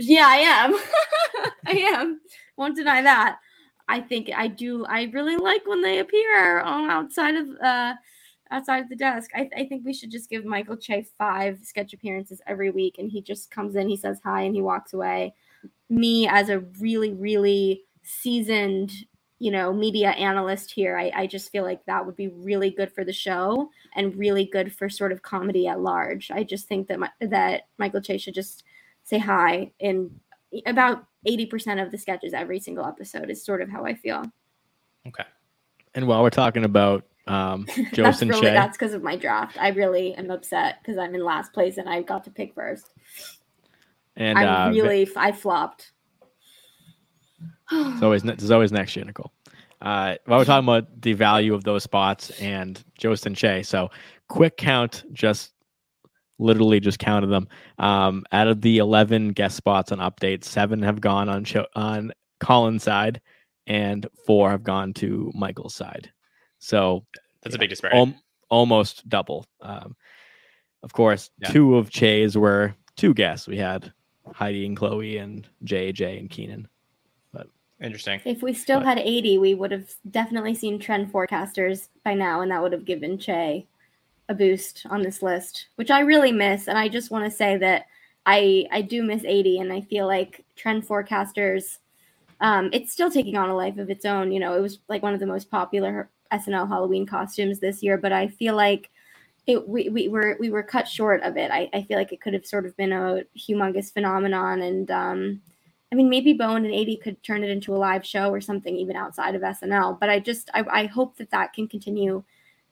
[0.00, 0.76] Yeah, I am.
[1.66, 2.20] I am.
[2.56, 3.38] Won't deny that.
[3.88, 4.84] I think I do.
[4.84, 7.94] I really like when they appear on outside of uh
[8.52, 9.32] outside of the desk.
[9.34, 13.10] I, I think we should just give Michael Che five sketch appearances every week, and
[13.10, 15.34] he just comes in, he says hi, and he walks away.
[15.90, 18.92] Me as a really, really seasoned
[19.38, 20.98] you know, media analyst here.
[20.98, 24.44] I, I just feel like that would be really good for the show and really
[24.44, 26.30] good for sort of comedy at large.
[26.30, 28.64] I just think that my, that Michael Che should just
[29.04, 30.10] say hi in
[30.66, 34.24] about 80% of the sketches every single episode is sort of how I feel.
[35.06, 35.24] Okay.
[35.94, 39.56] And while we're talking about um, that's Joseph really Che, that's because of my draft.
[39.60, 42.90] I really am upset because I'm in last place and I got to pick first.
[44.16, 45.92] and I uh, really I flopped.
[47.70, 49.32] It's always there's always next year, Nicole.
[49.80, 53.90] Uh, while we're talking about the value of those spots and Joseph Che, so
[54.28, 55.52] quick count, just
[56.40, 57.48] literally just counted them.
[57.78, 62.12] Um, out of the 11 guest spots on updates, seven have gone on show, on
[62.40, 63.20] Colin's side,
[63.66, 66.10] and four have gone to Michael's side.
[66.58, 67.04] So
[67.42, 67.98] That's a big disparity.
[67.98, 68.14] al-
[68.50, 69.46] almost double.
[69.60, 69.94] Um,
[70.82, 71.50] of course, Yeah.
[71.50, 73.46] two of Che's were two guests.
[73.46, 73.92] We had
[74.32, 76.66] Heidi and Chloe and JJ and Keenan.
[77.80, 78.20] Interesting.
[78.24, 82.40] If we still But- had Aidy, we would have definitely seen trend forecasters by now,
[82.40, 83.66] and that would have given Che
[84.28, 86.68] a boost on this list, which I really miss.
[86.68, 87.86] And I just want to say that
[88.26, 91.78] I I do miss Aidy, and I feel like trend forecasters.
[92.40, 94.30] Um, it's still taking on a life of its own.
[94.32, 97.96] You know, it was like one of the most popular SNL Halloween costumes this year,
[97.96, 98.90] but I feel like
[99.46, 101.50] it we, we were we were cut short of it.
[101.50, 105.40] I, I feel like it could have sort of been a humongous phenomenon and um
[105.90, 108.76] I mean, maybe Bowen and Aidy could turn it into a live show or something,
[108.76, 109.98] even outside of SNL.
[109.98, 112.24] But I just, I, I hope that that can continue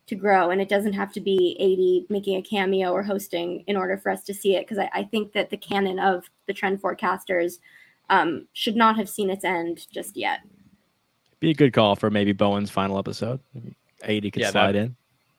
[0.05, 3.75] to grow and it doesn't have to be Aidy making a cameo or hosting in
[3.75, 4.61] order for us to see it.
[4.65, 7.57] Because I, I think that the canon of the trend forecasters
[8.09, 10.41] um, should not have seen its end just yet.
[11.39, 13.39] Be a good call for maybe Bowen's final episode.
[14.03, 14.95] Aidy could Yeah, slide that- in.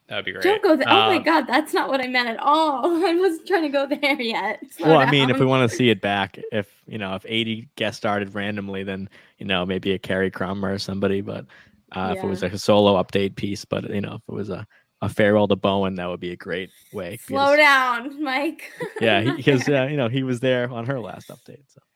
[0.09, 0.42] That would be great.
[0.42, 0.88] Don't go there.
[0.88, 2.86] oh my Um, God, that's not what I meant at all.
[3.06, 4.61] I wasn't trying to go there yet.
[4.70, 7.24] Slow Well, I mean, if we want to see it back, if you know, if
[7.24, 11.20] Aidy guest started randomly, then you know, maybe a Carrie Crummer or somebody.
[11.20, 11.44] But
[11.92, 14.48] uh, if it was like a solo update piece, but you know, if it was
[14.48, 14.66] a,
[15.02, 17.18] a farewell to Bowen, that would be a great way.
[17.18, 18.72] Slow because- down, Mike.
[19.02, 21.64] Yeah, because uh, you know he was there on her last update.
[21.68, 21.88] So I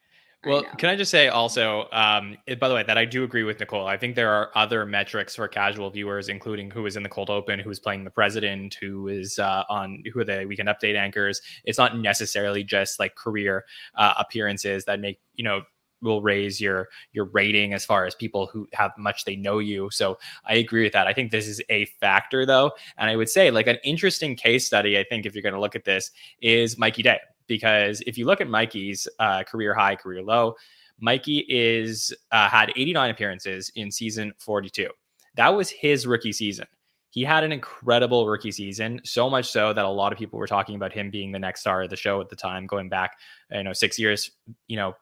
[0.45, 0.69] Well, know.
[0.77, 3.61] can I just say also, um, it- by the way, that I do agree with
[3.61, 3.87] Nicole.
[3.87, 7.31] I think there are other metrics for casual viewers, including who is in the cold
[7.31, 10.97] open, who is playing the president, who is uh, on, who are the weekend update
[10.97, 11.41] anchors.
[11.65, 13.65] It's not necessarily just like career
[13.95, 15.63] uh, appearances that make you know
[16.01, 19.89] will raise your your rating as far as people who have much they know you.
[19.93, 21.07] So I agree with that.
[21.07, 24.67] I think this is a factor though, and I would say like an interesting case
[24.67, 24.99] study.
[24.99, 28.27] I think if you're going to look at this is Mikey Day because if you
[28.27, 30.55] look at Mikey's uh, career high, career low,
[31.01, 34.89] Mikey is uh, had 89 appearances in season 42.
[35.37, 36.67] That was his rookie season.
[37.11, 40.47] He had an incredible rookie season, so much so that a lot of people were
[40.47, 43.19] talking about him being the next star of the show at the time, going back,
[43.51, 44.31] you know, six years.
[44.67, 44.95] You know,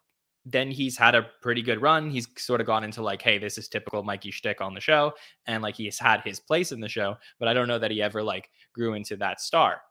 [0.44, 2.10] then he's had a pretty good run.
[2.10, 5.12] He's sort of gone into like, hey, this is typical Mikey shtick on the show,
[5.46, 8.02] and like he's had his place in the show, but I don't know that he
[8.02, 9.82] ever like grew into that star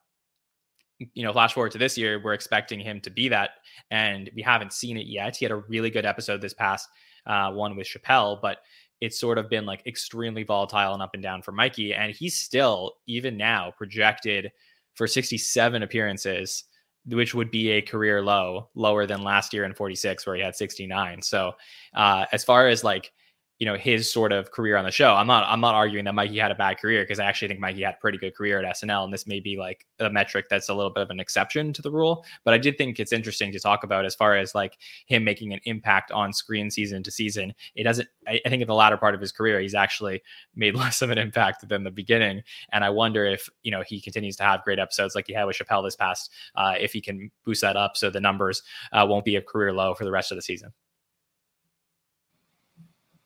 [1.13, 3.51] you know, flash forward to this year, we're expecting him to be that,
[3.91, 5.35] and we haven't seen it yet.
[5.35, 6.89] He had a really good episode this past
[7.25, 8.57] uh, one with Chappelle, but
[9.01, 12.35] it's sort of been like extremely volatile and up and down for Mikey, and he's
[12.35, 14.51] still even now projected
[14.95, 16.65] for 67 appearances,
[17.05, 20.55] which would be a career low, lower than last year in 46 where he had
[20.55, 21.21] 69.
[21.21, 21.53] So,
[21.93, 23.11] uh, as far as like
[23.59, 25.13] you know his sort of career on the show.
[25.13, 27.59] I'm not I'm not arguing that Mikey had a bad career because I actually think
[27.59, 30.45] Mikey had a pretty good career at SNL, and this may be like a metric
[30.49, 32.25] that's a little bit of an exception to the rule.
[32.45, 35.51] But I did think it's interesting to talk about as far as like him making
[35.51, 37.53] an impact on screen season to season.
[37.75, 38.07] It doesn't.
[38.27, 40.23] I, I think in the latter part of his career, he's actually
[40.55, 42.41] made less of an impact than the beginning,
[42.71, 45.43] and I wonder if you know he continues to have great episodes like he had
[45.43, 49.05] with Chappelle this past, uh, if he can boost that up so the numbers uh,
[49.07, 50.71] won't be a career low for the rest of the season.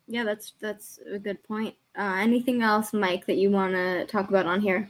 [0.07, 1.75] Yeah, that's that's a good point.
[1.97, 4.89] Uh, anything else, Mike, that you want to talk about on here?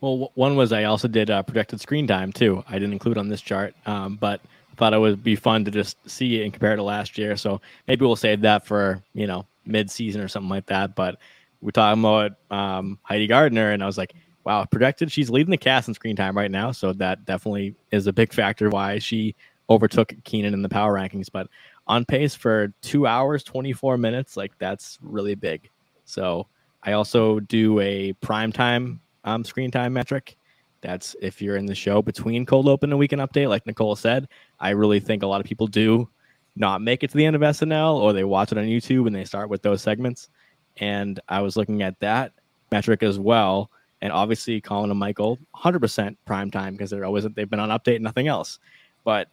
[0.00, 2.62] Well, one was I also did uh, projected screen time too.
[2.68, 4.40] I didn't include on this chart, um, but
[4.76, 7.36] thought it would be fun to just see it and compare it to last year.
[7.36, 10.94] So maybe we'll save that for you know mid season or something like that.
[10.94, 11.18] But
[11.60, 15.58] we're talking about um, Heidi Gardner, and I was like, wow, projected she's leading the
[15.58, 16.72] cast in screen time right now.
[16.72, 19.34] So that definitely is a big factor why she
[19.68, 21.28] overtook Kenan in the power rankings.
[21.30, 21.48] But
[21.88, 25.70] on pace for two hours, 24 minutes, like that's really big.
[26.04, 26.46] So
[26.82, 30.36] I also do a prime time um, screen time metric.
[30.80, 34.28] That's if you're in the show between cold open and weekend update, like Nicole said.
[34.60, 36.08] I really think a lot of people do
[36.54, 39.14] not make it to the end of SNL or they watch it on YouTube and
[39.14, 40.28] they start with those segments.
[40.76, 42.32] And I was looking at that
[42.70, 43.70] metric as well.
[44.00, 48.00] And obviously, Colin and Michael, 100% prime time because they're always they've been on update,
[48.00, 48.60] nothing else.
[49.04, 49.28] But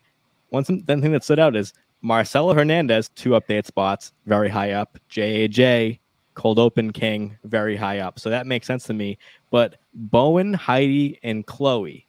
[0.50, 1.74] one thing, thing that stood out is
[2.06, 5.00] Marcelo Hernandez, two update spots, very high up.
[5.10, 5.98] JAJ,
[6.36, 8.20] cold open king, very high up.
[8.20, 9.18] So that makes sense to me.
[9.50, 12.06] But Bowen, Heidi, and Chloe,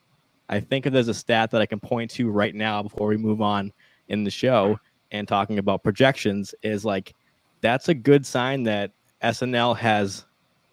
[0.51, 3.17] I think if there's a stat that I can point to right now before we
[3.17, 3.73] move on
[4.09, 4.79] in the show
[5.13, 7.15] and talking about projections, is like
[7.63, 8.93] that's a good sign that
[9.23, 10.27] SNL has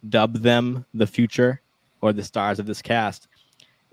[0.09, 1.61] dubbed them the future
[2.01, 3.29] or the stars of this cast.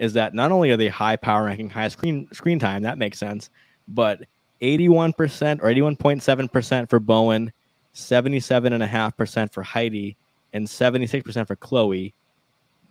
[0.01, 3.21] Is that not only are they high power ranking, high screen screen time, that makes
[3.21, 3.49] sense,
[3.87, 4.23] but
[4.63, 7.53] 81% or 81.7% for Bowen,
[7.95, 10.17] 77.5% for Heidi,
[10.53, 12.15] and 76% for Chloe.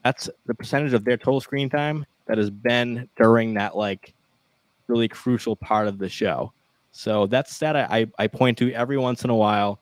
[0.04, 4.14] That's the percentage of their total screen time that has been during that like
[4.88, 6.54] really crucial part of the show.
[6.92, 9.80] So that's that I, I point to every once in a while,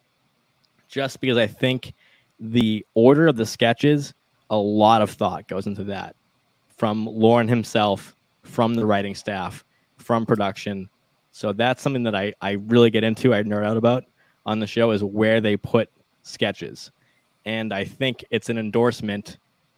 [0.88, 1.94] just because I think
[2.40, 4.14] the order of the sketches,
[4.50, 6.16] a lot of thought goes into that
[6.78, 9.66] from Lorne himself, from the writing staff,
[9.98, 10.90] from production.
[11.38, 14.06] So that's something that I, I really get into, I nerd out about
[14.48, 15.88] on the show is where they put
[16.24, 16.90] sketches.
[17.46, 19.38] And I think it's an endorsement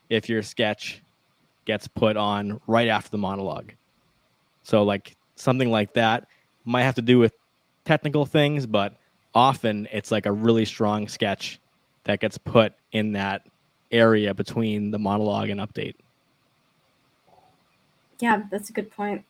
[0.10, 1.04] if your sketch
[1.66, 3.74] gets put on right after the monologue.
[4.64, 6.28] So like something like that
[6.64, 7.34] might have to do with
[7.84, 8.96] technical things, but
[9.36, 11.60] often it's like a really strong sketch
[12.06, 13.42] that gets put in that
[13.92, 15.96] area between the monologue and update.
[18.22, 19.26] Yeah, that's a good point.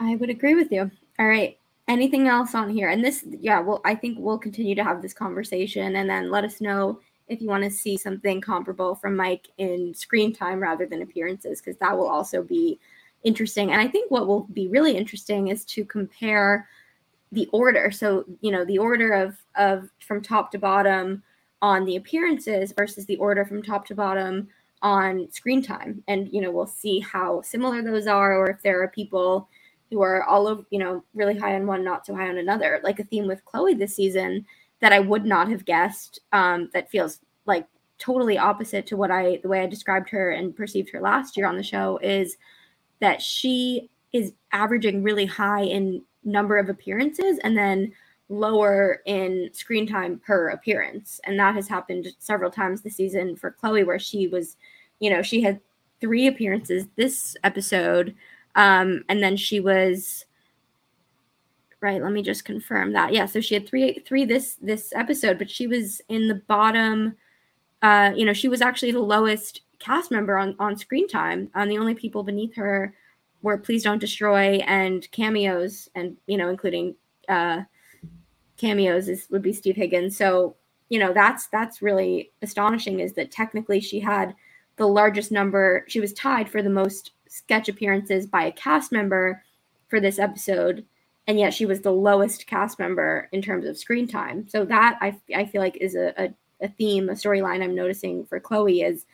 [0.00, 0.90] I would agree with you.
[1.18, 1.58] All right.
[1.86, 2.88] Anything else on here?
[2.88, 6.44] And this, yeah, well, I think we'll continue to have this conversation and then let
[6.44, 10.86] us know if you want to see something comparable from Mike in screen time rather
[10.86, 12.78] than appearances, because that will also be
[13.22, 13.70] interesting.
[13.70, 16.66] And I think what will be really interesting is to compare
[17.32, 17.90] the order.
[17.90, 21.22] So, you know, the order of of from top to bottom
[21.62, 24.48] on the appearances versus the order from top to bottom
[24.82, 26.02] on screen time.
[26.08, 29.48] And, you know, we'll see how similar those are or if there are people
[29.90, 32.80] who are all of, you know, really high on one, not so high on another.
[32.82, 34.46] Like a theme with Chloe this season
[34.80, 37.66] that I would not have guessed um, that feels like
[37.98, 41.46] totally opposite to what I the way I described her and perceived her last year
[41.46, 42.36] on the show is
[43.00, 47.92] that she is averaging really high in number of appearances and then
[48.28, 51.20] lower in screen time per appearance.
[51.24, 54.56] And that has happened several times this season for Chloe, where she was,
[55.00, 55.60] you know, she had
[56.00, 58.14] three appearances this episode.
[58.54, 60.24] Um, and then she was
[61.80, 63.12] right, let me just confirm that.
[63.12, 67.16] Yeah, so she had three three this this episode, but she was in the bottom
[67.82, 71.50] uh, you know, she was actually the lowest cast member on on screen time.
[71.54, 72.94] Um, the only people beneath her
[73.42, 76.94] were Please Don't Destroy and cameos, and you know, including
[77.28, 77.62] uh,
[78.56, 80.16] cameos is would be Steve Higgins.
[80.16, 80.56] So
[80.90, 83.00] you know, that's that's really astonishing.
[83.00, 84.34] Is that technically she had
[84.76, 85.84] the largest number?
[85.88, 89.42] She was tied for the most sketch appearances by a cast member
[89.88, 90.84] for this episode,
[91.26, 94.46] and yet she was the lowest cast member in terms of screen time.
[94.48, 98.26] So that I I feel like is a, a, a theme, a storyline I'm noticing
[98.26, 99.06] for Chloe is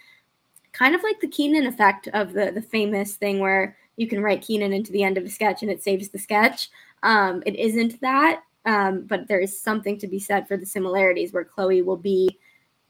[0.72, 4.46] kind of like the kenan effect of the the famous thing where you can write
[4.46, 6.70] kenan into the end of a sketch and it saves the sketch.
[7.02, 11.32] Um, it isn't that, um, but there is something to be said for the similarities
[11.32, 12.38] where Chloe will be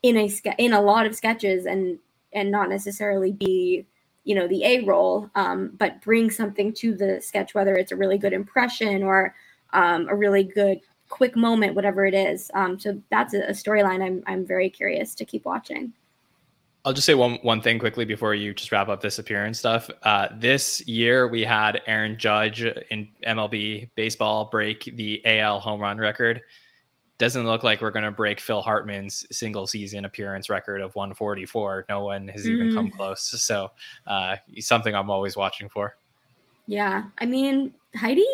[0.02, 1.98] in a ske- in a lot of sketches and
[2.32, 3.86] and not necessarily be
[4.26, 7.96] you know the A role, um, but bring something to the sketch, whether it's a
[7.96, 9.34] really good impression or
[9.72, 12.50] um, a really good quick moment, whatever it is.
[12.52, 15.92] Um, so that's a, a storyline I'm I'm very curious to keep watching.
[16.84, 19.88] I'll just say one one thing quickly before you just wrap up this appearance stuff.
[20.02, 25.98] Uh, this year we had Aaron Judge in MLB baseball break the AL home run
[25.98, 26.42] record.
[27.18, 31.86] Doesn't look like we're going to break Phil Hartman's single season appearance record of 144.
[31.88, 33.22] No one has even come close.
[33.22, 33.70] So
[34.06, 35.96] uh, something I'm always watching for.
[36.66, 38.26] Yeah, I mean Heidi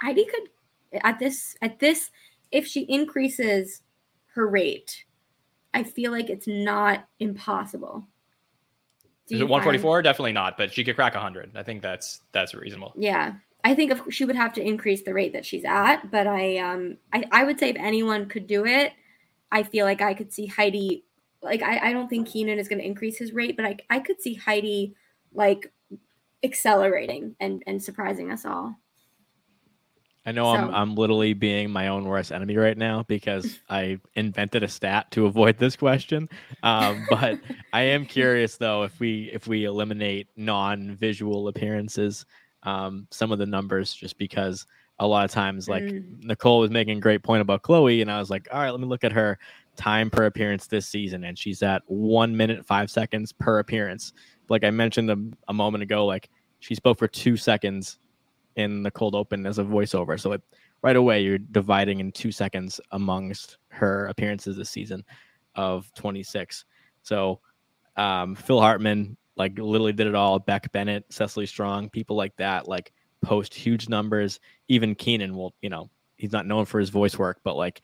[0.00, 2.10] Heidi could at this at this
[2.50, 3.82] if she increases
[4.34, 5.04] her rate,
[5.74, 8.06] I feel like it's not impossible.
[9.28, 10.02] Is it 144?
[10.02, 11.56] Definitely not, but she could crack 100.
[11.56, 12.92] I think that's that's reasonable.
[12.96, 13.34] yeah,
[13.66, 16.58] I think if she would have to increase the rate that she's at, but I
[16.58, 18.92] um I, I would say if anyone could do it,
[19.50, 21.04] I feel like I could see Heidi.
[21.42, 23.98] Like I, I don't think Kenan is going to increase his rate, but I I
[23.98, 24.94] could see Heidi
[25.34, 25.72] like
[26.44, 28.76] accelerating and and surprising us all.
[30.24, 34.62] I know I'm I'm literally being my own worst enemy right now because I invented
[34.62, 36.28] a stat to avoid this question.
[36.62, 37.40] Um, but
[37.72, 42.26] I am curious though if we if we eliminate non-visual appearances,
[42.66, 44.66] um, some of the numbers just because
[44.98, 46.24] a lot of times like Mm.
[46.24, 48.80] Nicole was making a great point about Chloe, and I was like, all right, let
[48.80, 49.38] me look at her
[49.76, 54.12] time per appearance this season, and she's at one minute five seconds per appearance.
[54.48, 55.16] Like I mentioned a,
[55.48, 56.28] a moment ago, like
[56.60, 57.98] she spoke for two seconds
[58.56, 60.18] in the cold open as a voiceover.
[60.18, 60.42] So it
[60.82, 65.04] right away you're dividing in two seconds amongst her appearances this season
[65.54, 66.64] of 26.
[67.02, 67.40] So
[67.96, 70.38] um, Phil Hartman like literally did it all.
[70.38, 74.40] Beck Bennett, Cecily Strong, people like that like post huge numbers.
[74.68, 77.82] Even Kenan will, you know, he's not known for his voice work, but like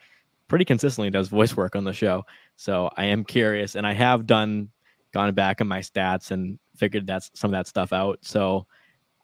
[0.48, 2.24] pretty consistently does voice work on the show.
[2.56, 4.68] So I am curious, and I have done
[5.12, 8.18] gone back in my stats and figured that's some of that stuff out.
[8.22, 8.66] So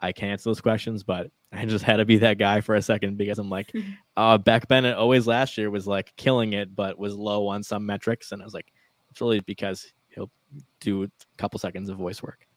[0.00, 2.82] I can answer those questions, but I just had to be that guy for a
[2.82, 3.72] second because I'm like,
[4.16, 7.86] uh, Beck Bennett always last year was like killing it, but was low on some
[7.86, 8.72] metrics, and I was like,
[9.10, 10.30] it's really because he'll
[10.80, 12.47] do a couple seconds of voice work.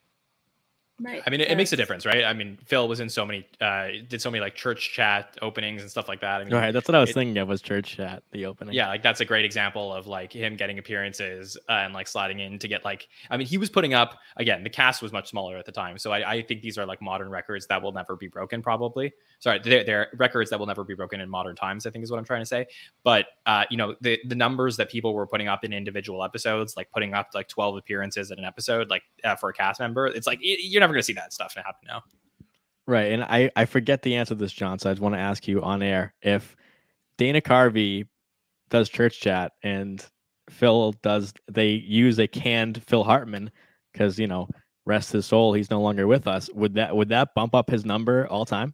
[1.00, 1.24] Right.
[1.26, 2.24] I mean, it, it makes a difference, right?
[2.26, 5.82] I mean, Phil was in so many, uh, did so many like church chat openings
[5.82, 6.42] and stuff like that.
[6.42, 8.46] I mean, All right, that's what I was it- thinking of was church chat, the
[8.46, 8.76] opening.
[8.76, 12.40] yeah, like that's a great example of like him getting appearances uh, and like sliding
[12.40, 14.64] in to get like, I mean, he was putting up again.
[14.64, 17.02] The cast was much smaller at the time, so I, I think these are like
[17.02, 18.62] modern records that will never be broken.
[18.62, 21.88] Probably, sorry, they're, they're records that will never be broken in modern times.
[21.88, 22.68] I think is what I'm trying to say.
[23.04, 26.78] But uh, you know, the the numbers that people were putting up in individual episodes,
[26.78, 30.06] like putting up like 12 appearances in an episode, like uh, for a cast member,
[30.06, 32.04] it's like y- you're never gonna see that stuff happen now.
[32.88, 33.12] Right.
[33.12, 34.80] And I, I forget the answer to this, Jon.
[34.80, 36.56] So I just want to ask you on air if
[37.18, 38.08] Dana Carvey
[38.70, 40.06] does church chat and
[40.50, 43.52] Phil does, they use a canned Phil Hartman
[43.94, 44.50] because, you know,
[44.86, 46.50] rest his soul, he's no longer with us.
[46.54, 48.74] Would that, would that bump up his number all time?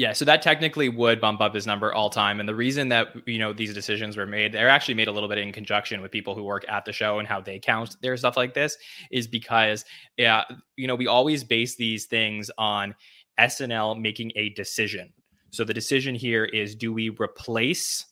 [0.00, 2.40] Yeah, so that technically would bump up his number all time.
[2.40, 5.28] And the reason that you know these decisions were made, they're actually made a little
[5.28, 8.16] bit in conjunction with people who work at the show and how they count their
[8.16, 8.78] stuff like this,
[9.10, 9.84] is because
[10.16, 10.44] yeah,
[10.76, 12.94] you know, we always base these things on
[13.38, 15.12] SNL making a decision.
[15.50, 18.06] So the decision here is do we replace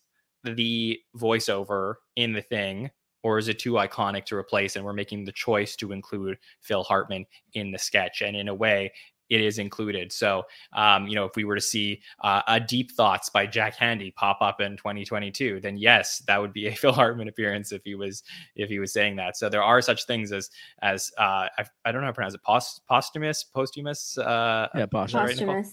[0.44, 2.90] the voiceover in the thing
[3.22, 6.84] or is it too iconic to replace and we're making the choice to include Phil
[6.84, 7.24] Hartman
[7.54, 8.92] in the sketch and in a way
[9.30, 10.12] it is included.
[10.12, 13.76] So, um, you know, if we were to see uh, a Deep Thoughts by Jack
[13.76, 17.82] Handey pop up in 2022, then yes, that would be a Phil Hartman appearance if
[17.84, 18.22] he was
[18.56, 19.36] if he was saying that.
[19.36, 20.50] So there are such things as
[20.82, 24.18] as uh, I, I don't know how to pronounce it, post, posthumous, posthumous.
[24.18, 25.28] Uh, Yeah, posthumous.
[25.28, 25.64] Right, Nicole?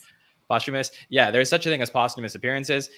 [0.48, 0.89] Posthumous.
[0.89, 2.89] posthumous yeah there's such a thing as posthumous appearances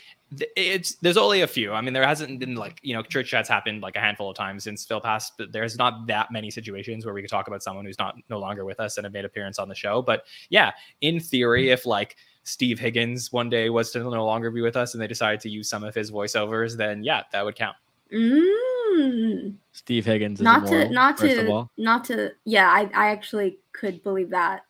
[0.56, 3.48] it's there's only a few i mean there hasn't been like you know church chats
[3.48, 7.06] happened like a handful of times since phil passed but there's not that many situations
[7.06, 9.26] where we could talk about someone who's not no longer with us and have made
[9.26, 10.72] appearance on the show but yeah
[11.02, 14.94] in theory if like steve higgins one day was to no longer be with us
[14.94, 17.76] and they decided to use some of his voiceovers then yeah that would count
[18.12, 19.56] Mm.
[19.74, 22.32] Steve Higgins is Not to, not to, not to.
[22.46, 24.62] Yeah, I, I actually could believe that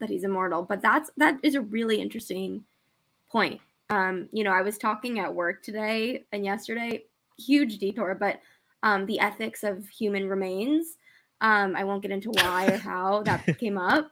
[0.00, 2.64] that he's immortal, but that's that is a really interesting
[3.30, 3.60] point.
[3.90, 7.04] Um, you know, I was talking at work today and yesterday,
[7.38, 8.40] huge detour, but
[8.82, 10.96] um, the ethics of human remains.
[11.40, 14.10] Um, I won't get into why or how that came up,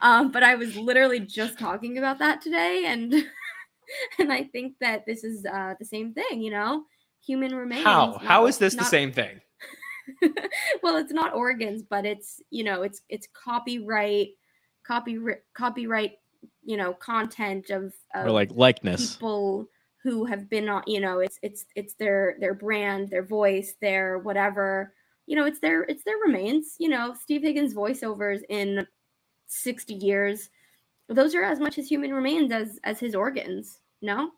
[0.00, 3.12] um, but I was literally just talking about that today, and
[4.18, 6.40] and I think that this is uh, the same thing.
[6.40, 6.84] You know,
[7.24, 7.84] human remains.
[7.84, 9.40] how how not- is this the same thing
[10.82, 14.30] well, it's not organs, but it's you know, it's it's copyright,
[14.86, 15.18] copy
[15.56, 16.12] copyright,
[16.62, 19.14] you know, content of, of Or like likeness.
[19.16, 19.66] people
[20.02, 20.82] who have been on.
[20.86, 24.92] You know, it's it's it's their their brand, their voice, their whatever.
[25.26, 26.76] You know, it's their it's their remains.
[26.78, 28.86] You know, Steve Higgins voiceovers in
[29.46, 30.50] sixty years.
[31.08, 33.80] Those are as much as human remains as as his organs.
[34.02, 34.30] No.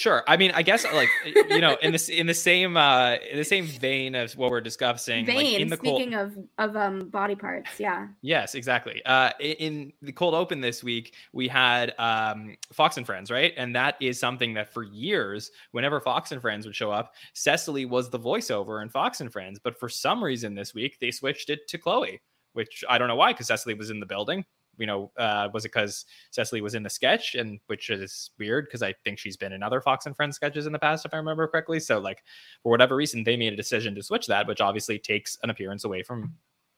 [0.00, 1.08] Sure i mean i guess like
[1.50, 4.60] you know in this in the same uh in the same vein as what we're
[4.60, 5.60] discussing like Vein.
[5.60, 8.08] in the cold speaking of of um body parts, yeah.
[8.22, 9.02] Yes, exactly.
[9.04, 13.52] Uh, in the cold open this week, we had um, Fox and Friends, right?
[13.56, 17.84] And that is something that for years, whenever Fox and Friends would show up, Cecily
[17.84, 19.58] was the voiceover in Fox and Friends.
[19.62, 22.22] But for some reason this week, they switched it to Chloe,
[22.52, 24.44] which I don't know why, because Cecily was in the building.
[24.80, 28.64] You know, uh, was it because Cecily was in the sketch, and which is weird
[28.64, 31.14] because I think she's been in other Fox and Friends sketches in the past, if
[31.14, 31.78] I remember correctly.
[31.78, 32.24] So, like,
[32.62, 35.84] for whatever reason, they made a decision to switch that, which obviously takes an appearance
[35.84, 36.34] away from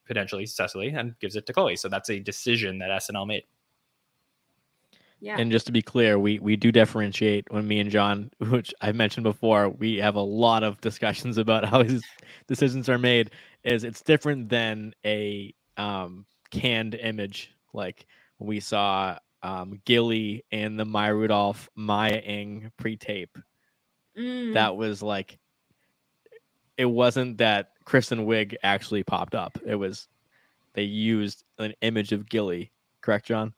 [0.07, 1.77] potentially Cecily and gives it to Chloe.
[1.77, 3.45] So that's a decision that SNL made.
[5.23, 5.37] Yeah.
[5.39, 8.97] And just to be clear, we we do differentiate when me and Jon, which I've
[8.97, 12.03] mentioned before, we have a lot of discussions about how his
[12.49, 13.31] decisions are made.
[13.63, 18.07] Is it's different than a um, canned image, like
[18.39, 23.37] when we saw um, Gilly in the Maya Rudolph Maya Ing pre-tape.
[24.17, 24.55] Mm.
[24.55, 25.39] That was like,
[26.77, 29.59] it wasn't that Kristen Wiig actually popped up.
[29.67, 30.09] It was
[30.75, 32.73] they used an image of Gilly.
[33.01, 33.53] Correct, Jon?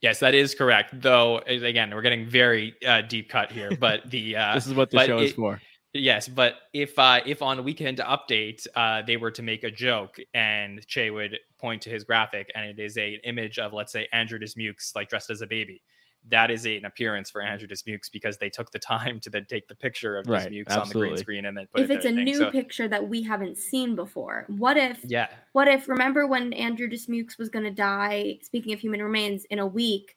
[0.00, 1.00] Yes, that is correct.
[1.00, 4.90] Though again, we're getting very uh, deep cut here, but the uh, this is what
[4.90, 5.60] the show is for.
[5.96, 9.70] Yes, but if uh, if on a Weekend Update uh, they were to make a
[9.70, 13.92] joke and Che would point to his graphic and it is a image of let's
[13.92, 15.82] say Andrew Dismukes like dressed as a baby,
[16.28, 19.46] that is a, an appearance for Andrew Dismukes because they took the time to then
[19.48, 21.84] take the picture of Right, Dismukes on the green screen and then put it.
[21.84, 22.28] if it it's a a I think.
[22.28, 26.52] new So, picture that we haven't seen before, what if yeah, What if remember when
[26.52, 28.38] Andrew Dismukes was going to die?
[28.42, 30.16] Speaking of human remains, in a week,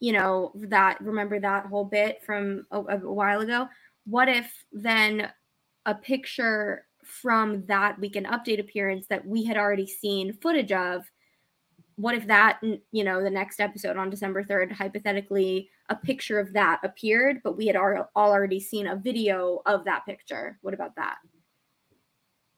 [0.00, 3.68] you know that remember that whole bit from a, a while ago.
[4.08, 5.30] What if then
[5.84, 11.04] a picture from that weekend update appearance that we had already seen footage of?
[11.96, 12.60] What if that
[12.92, 17.56] you know the next episode on December third, hypothetically, a picture of that appeared, but
[17.56, 20.58] we had all already seen a video of that picture?
[20.62, 21.16] What about that?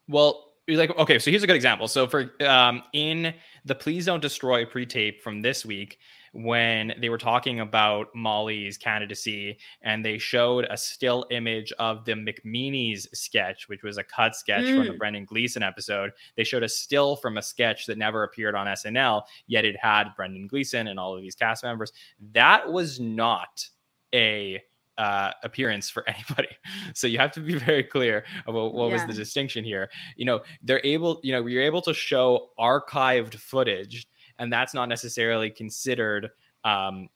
[0.09, 1.89] Well, like okay, so here's a good example.
[1.89, 3.35] So for um in
[3.65, 5.99] the Please Don't Destroy pre-tape from this week,
[6.33, 12.13] when they were talking about Molly's candidacy and they showed a still image of the
[12.13, 14.99] McMeany's sketch, which was a cut sketch from the Mm.
[14.99, 16.13] Brendan Gleeson episode.
[16.37, 20.15] They showed a still from a sketch that never appeared on SNL, yet it had
[20.17, 21.93] Brendan Gleeson and all of these cast members.
[22.33, 23.69] That was not
[24.15, 24.63] a
[24.99, 26.49] uh, appearance for anybody.
[26.95, 29.91] So you have to be very clear about what was the distinction here.
[30.17, 34.07] You know, they're able, you know, you're able to show archived footage,
[34.41, 36.31] and that's not necessarily considered
[36.65, 37.09] um,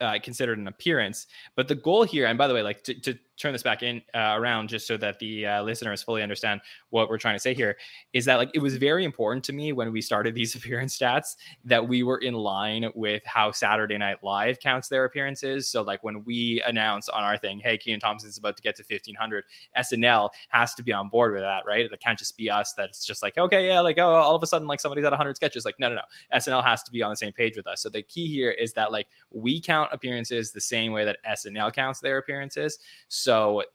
[0.00, 1.26] uh, considered an appearance.
[1.56, 4.02] But the goal here, and by the way, like to, to turn this back in
[4.14, 6.60] uh, around just so that the uh, listeners fully understand
[6.90, 7.76] what we're trying to say here,
[8.12, 11.36] is that like it was very important to me when we started these appearance stats
[11.64, 15.68] that we were in line with how Saturday Night Live counts their appearances.
[15.68, 18.82] So like when we announce on our thing, hey, Kenan Thompson's about to get to
[18.82, 19.44] 1500,
[19.78, 21.90] SNL has to be on board with that, right?
[21.90, 24.46] It can't just be us that's just like, okay, yeah, like oh, all of a
[24.46, 25.64] sudden like somebody's at 100 sketches.
[25.64, 26.02] Like no, no, no.
[26.34, 27.82] SNL has to be on the same page with us.
[27.82, 31.72] So the key here is that like we count appearances the same way that SNL
[31.72, 32.78] counts their appearances,
[33.08, 33.27] so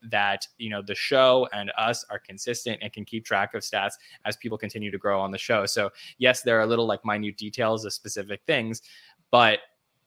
[0.10, 3.94] that you know the show and us are consistent and can keep track of stats
[4.26, 5.66] as people continue to grow on the show.
[5.66, 8.82] So yes, there are little like minute details of specific things,
[9.32, 9.60] but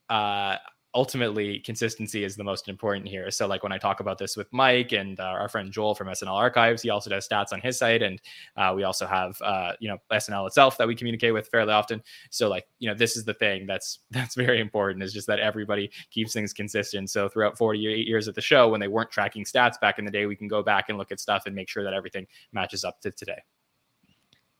[0.09, 0.57] uh
[0.97, 3.31] ultimately consistency is the most important here.
[3.31, 6.09] So like when i talk about this with mike and uh, our friend joel from
[6.09, 8.03] snl archives he also does stats on his site.
[8.03, 8.21] And
[8.57, 12.03] uh, we also have uh, you know snl itself that we communicate with fairly often.
[12.31, 15.39] So like you know this is the thing that's that's very important is just that
[15.39, 17.11] everybody keeps things consistent.
[17.11, 20.11] So throughout 48 years of the show when they weren't tracking stats back in the
[20.11, 22.85] day we can go back and look at stuff and make sure that everything matches
[22.85, 23.43] up to today.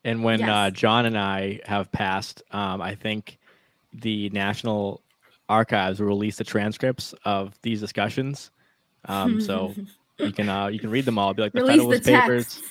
[0.03, 0.79] And when uh, Yes.
[0.79, 3.39] Jon and I have passed, um, I think
[3.93, 5.01] the National
[5.49, 8.51] Archives will release the transcripts of these discussions.
[9.05, 9.73] Um, so
[10.19, 11.33] you can uh, you can read them all.
[11.33, 12.61] Be like the Release the Federalist Papers,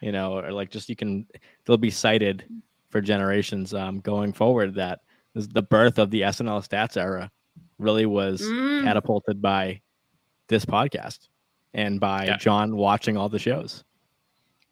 [0.00, 1.26] you know, or like just you can
[1.64, 2.44] they'll be cited
[2.90, 4.74] for generations um, going forward.
[4.74, 5.00] That
[5.34, 7.30] the birth of the SNL stats era
[7.78, 8.84] really was Mm.
[8.84, 9.80] catapulted by
[10.48, 11.28] this podcast
[11.72, 12.36] and by Yeah.
[12.36, 13.84] Jon watching all the shows.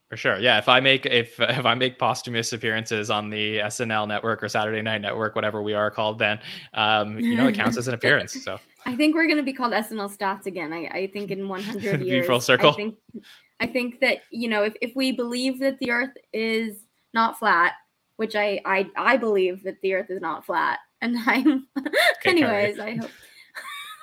[0.09, 0.39] For sure.
[0.39, 0.57] Yeah.
[0.59, 4.83] If I make if if I make posthumous appearances on the SNL network or Saturday
[4.83, 6.41] Night Network, whatever we are called, then
[6.75, 8.43] um, you know it counts as an appearance.
[8.43, 10.73] So I think we're gonna be called SNL Stats again.
[10.73, 12.27] I, I think in 100 Be years.
[12.27, 12.71] full circle.
[12.71, 12.97] I think,
[13.61, 16.77] I think that you know if, if we believe that the Earth is
[17.13, 17.75] not flat,
[18.17, 21.67] which I I, I believe that the Earth is not flat, and I'm.
[22.25, 23.11] Anyways, I hope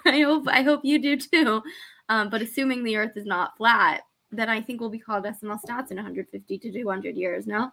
[0.06, 1.64] I hope I hope you do too.
[2.10, 4.04] Um, but assuming the Earth is not flat,
[4.36, 7.48] then I think we'll be called SNL Stats in 150 to 200 years.
[7.48, 7.72] No.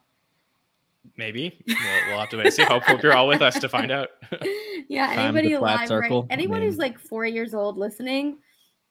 [1.16, 1.76] maybe we'll,
[2.08, 2.62] we'll have to wait and see.
[2.64, 4.10] Hope, hope you're all with us to find out.
[4.88, 6.22] yeah, anybody alive, circle.
[6.22, 6.30] right?
[6.30, 8.38] I Anyone who's like four years old listening,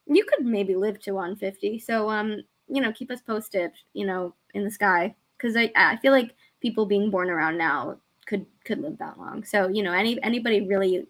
[0.08, 1.80] you could maybe live to 150.
[1.80, 5.98] So, um, you know, keep us posted, you know, in the sky, because I I
[5.98, 9.44] feel like people being born around now could could live that long.
[9.44, 11.08] So, you know, any anybody really,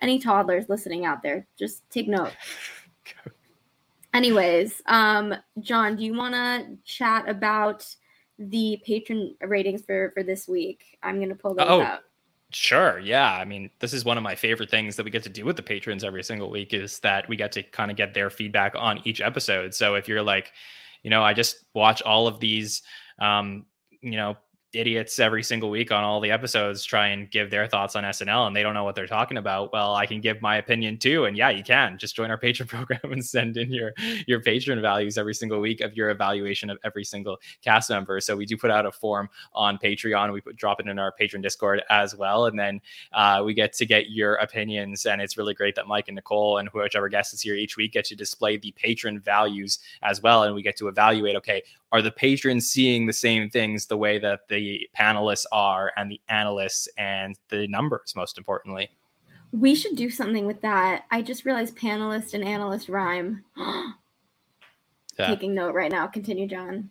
[0.00, 2.32] any toddlers listening out there, just take note.
[4.14, 7.86] Anyways, um, Jon, do you want to chat about
[8.38, 10.98] the patron ratings for for this week?
[11.02, 12.00] I'm gonna pull those Oh, out.
[12.50, 12.98] Sure.
[12.98, 13.32] Yeah.
[13.32, 15.56] I mean, this is one of my favorite things that we get to do with
[15.56, 18.74] the patrons every single week is that we get to kind of get their feedback
[18.76, 19.72] on each episode.
[19.72, 20.52] So if you're like,
[21.02, 22.82] you know, I just watch all of these,
[23.18, 23.64] um,
[24.02, 24.36] you know,
[24.74, 28.46] idiots every single week on all the episodes try and give their thoughts on SNL
[28.46, 29.72] and they don't know what they're talking about.
[29.72, 31.26] Well, I can give my opinion too.
[31.26, 33.92] And yeah, you can just join our patron program and send in your
[34.26, 38.20] your patron values every single week of your evaluation of every single cast member.
[38.20, 40.32] So we do put out a form on Patreon.
[40.32, 42.46] We put, drop it in our patron Discord as well.
[42.46, 42.80] And then
[43.12, 45.06] uh, we get to get your opinions.
[45.06, 47.92] And it's really great that Mike and Nicole and whichever guest is here each week
[47.92, 50.44] get to display the patron values as well.
[50.44, 51.62] And we get to evaluate, okay,
[51.92, 54.61] are the patrons seeing the same things the way that the
[54.98, 58.90] panelists are and the analysts and the numbers, most importantly?
[59.52, 61.04] We should do something with that.
[61.10, 63.44] I just realized panelist and analyst rhyme.
[65.18, 65.26] Yeah.
[65.26, 66.06] Taking note right now.
[66.06, 66.90] Continue, Jon.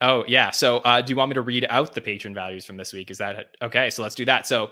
[0.00, 0.50] Oh, yeah.
[0.50, 3.10] So uh, do you want me to read out the patron values from this week?
[3.10, 3.90] Is that okay?
[3.90, 4.46] So let's do that.
[4.46, 4.70] So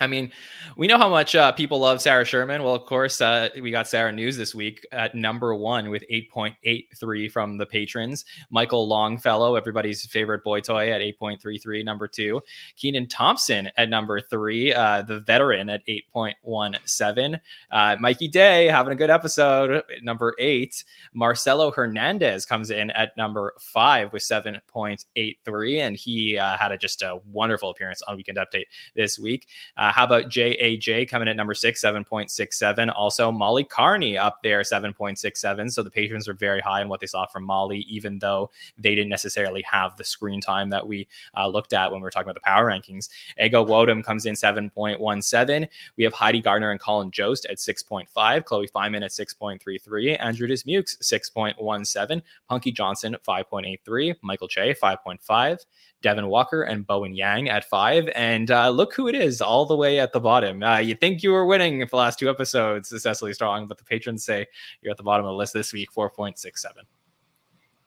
[0.00, 0.32] I mean,
[0.78, 2.62] we know how much uh, people love Sarah Sherman.
[2.62, 7.30] Well, of course, uh, we got Sarah News this week at number one with 8.83
[7.30, 8.24] from the patrons.
[8.50, 12.40] Michael Longfellow, everybody's favorite boy toy, at 8.33, number two.
[12.74, 14.72] Kenan Thompson at number three.
[14.72, 17.38] Uh, the veteran at 8.17.
[17.70, 20.84] Uh, Mikey Day having a good episode, number eight.
[21.12, 25.78] Marcelo Hernandez comes in at number five with 7.83.
[25.80, 28.64] And he uh, had a, just a wonderful appearance on Weekend Update
[28.96, 29.48] this week.
[29.82, 32.92] Uh, how about JAJ coming at number six, 7.67?
[32.94, 35.72] Also, Molly Kearney up there, 7.67.
[35.72, 38.48] So the patrons are very high in what they saw from Molly, even though
[38.78, 42.12] they didn't necessarily have the screen time that we uh, looked at when we were
[42.12, 43.08] talking about the power rankings.
[43.42, 45.68] Ego Nwodim comes in 7.17.
[45.96, 50.96] We have Heidi Gardner and Colin Jost at 6.5, Chloe Fineman at 6.33, Andrew Dismukes
[51.02, 55.66] 6.17, Punky Johnson 5.83, Michael Che 5.5.
[56.02, 58.08] Devon Walker and Bowen Yang at five.
[58.14, 60.62] And uh, look who it is all the way at the bottom.
[60.62, 63.84] Uh, you think you were winning for the last two episodes, Cecily Strong, but the
[63.84, 64.46] patrons say
[64.82, 66.66] you're at the bottom of the list this week, 4.67.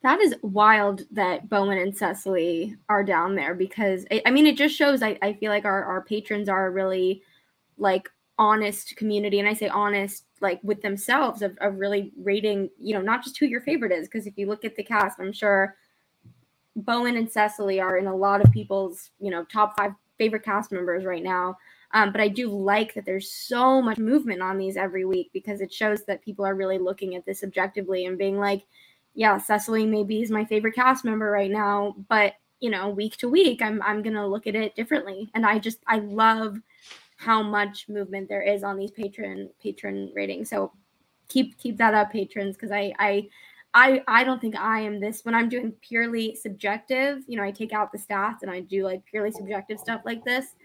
[0.02, 4.56] That is wild that Bowen and Cecily are down there because I, I mean, it
[4.56, 7.24] just shows I, I feel like our, our patrons are really
[7.78, 9.40] like honest community.
[9.40, 13.38] And I say honest like with themselves of, of really rating, you know, not just
[13.38, 14.08] who your favorite is.
[14.08, 15.76] Because if you look at the cast, I'm sure
[16.76, 20.72] Bowen and Cecily are in a lot of people's, you know, top five favorite cast
[20.72, 21.58] members right now.
[21.94, 25.62] Um, but I do like that there's so much movement on these every week because
[25.62, 28.64] it shows that people are really looking at this objectively and being like,
[29.14, 33.30] yeah, Cecily maybe is my favorite cast member right now, but you know, week to
[33.30, 35.30] week, I'm I'm gonna look at it differently.
[35.34, 36.58] And I just I love
[37.18, 40.50] how much movement there is on these patron patron ratings.
[40.50, 40.72] So
[41.30, 43.30] keep keep that up, patrons, because I I
[43.76, 47.24] I I don't think I am this when I'm doing purely subjective.
[47.28, 50.24] You know, I take out the stats and I do like purely subjective stuff like
[50.24, 50.56] this.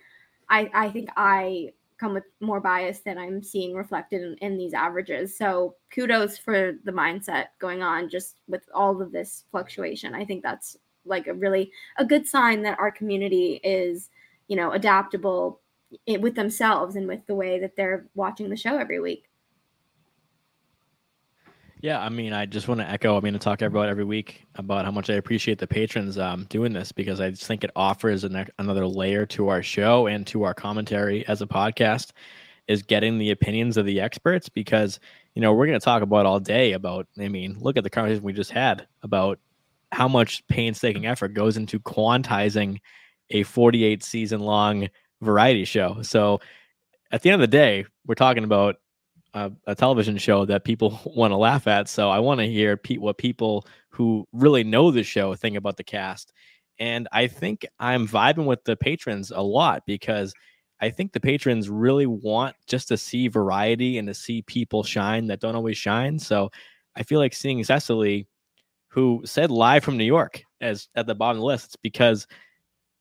[0.48, 4.72] I I think I come with more bias than I'm seeing reflected in, in these
[4.72, 5.36] averages.
[5.36, 10.14] So kudos for the mindset going on just with all of this fluctuation.
[10.14, 14.10] I think that's like a really a good sign that our community is
[14.48, 15.60] you know adaptable
[16.06, 19.29] eh, with themselves and with the way that they're watching the show every week.
[21.82, 23.16] Yeah, I mean, I just want to echo.
[23.16, 26.44] I mean, to talk about every week about how much I appreciate the patrons um,
[26.50, 30.26] doing this because I just think it offers an, another layer to our show and
[30.26, 32.12] to our commentary as a podcast.
[32.68, 35.00] Is getting the opinions of the experts because
[35.34, 37.08] you know we're going to talk about all day about.
[37.18, 39.40] I mean, look at the conversation we just had about
[39.90, 42.78] how much painstaking effort goes into quantizing
[43.30, 44.88] a 48 season long
[45.20, 46.02] variety show.
[46.02, 46.40] So
[47.10, 48.76] at the end of the day, we're talking about
[49.34, 51.88] a, a television show that people want to laugh at.
[51.88, 55.76] So I want to hear pe- what people who really know the show think about
[55.76, 56.32] the cast.
[56.78, 60.32] And I think I'm vibing with the patrons a lot because
[60.80, 65.26] I think the patrons really want just to see variety and to see people shine
[65.26, 66.18] that don't always shine.
[66.18, 66.50] So
[66.96, 68.26] I feel like seeing Cecily,
[68.88, 72.26] who said live from New York as at the bottom of the list, it's because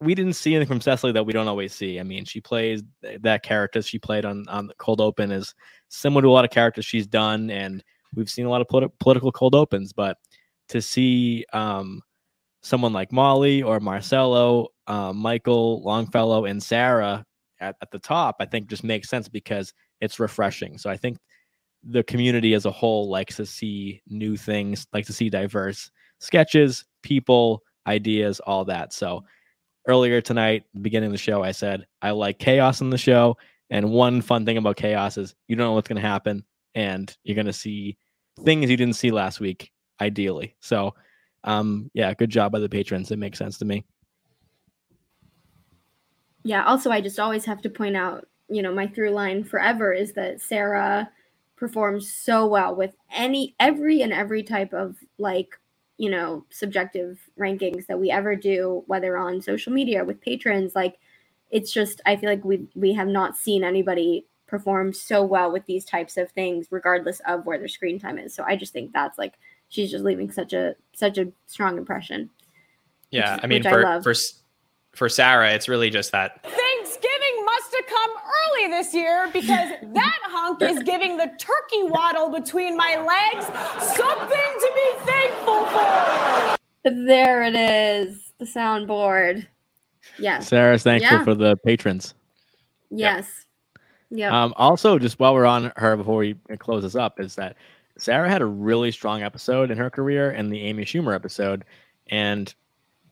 [0.02, 2.00] we didn't see anything from Cecily that we don't always see.
[2.00, 5.56] I mean, she plays that character she played on on the cold open is
[5.90, 7.84] similar to a lot of characters she's done, and
[8.16, 9.94] we've seen a lot of politi- political cold opens.
[9.94, 10.18] But
[10.70, 12.02] to see um,
[12.61, 17.26] someone like Molly or Marcelo, uh, Michael Longfellow, and Sarah
[17.60, 20.78] at, at the top, I think just makes sense because it's refreshing.
[20.78, 21.18] So I think
[21.84, 26.86] the community as a whole likes to see new things, likes to see diverse sketches,
[27.03, 28.94] people, ideas, all that.
[28.94, 29.24] So
[29.88, 33.38] earlier tonight, beginning of the show, I said I like chaos in the show.
[33.70, 36.44] And one fun thing about chaos is you don't know what's going to happen,
[36.76, 37.98] and you're going to see
[38.44, 39.72] things you didn't see last week,
[40.02, 40.56] ideally.
[40.60, 40.96] So,
[41.44, 43.12] um, yeah, good job by the patrons.
[43.12, 43.86] It makes sense to me.
[46.44, 46.64] Yeah.
[46.66, 50.14] Also, I just always have to point out, you know, my through line forever is
[50.14, 51.10] that Sarah
[51.56, 55.60] performs so well with any, every, and every type of like
[56.00, 60.98] you know subjective rankings that we ever do whether on social media with patrons like
[61.50, 65.66] it's just i feel like we we have not seen anybody perform so well with
[65.66, 68.92] these types of things regardless of where their screen time is so i just think
[68.94, 69.34] that's like
[69.70, 72.30] she's just leaving such a such a strong impression
[73.12, 74.14] yeah which, i mean for I for
[74.94, 80.20] for sarah it's really just that thanksgiving must have come early this year because that
[80.24, 83.46] hunk is giving the turkey waddle between my legs
[83.96, 86.58] something to be thankful for.
[86.84, 89.48] There it is, the soundboard.
[90.20, 90.48] Yes.
[90.48, 91.24] Sarah's thankful yeah.
[91.24, 92.14] for the patrons.
[92.90, 93.46] Yes.
[94.10, 94.44] Yeah.
[94.44, 97.56] Um, also, just while we're on her before we close this up, is that
[97.98, 101.66] Sarah had a really strong episode in her career in the Amy Schumer episode.
[102.08, 102.54] And,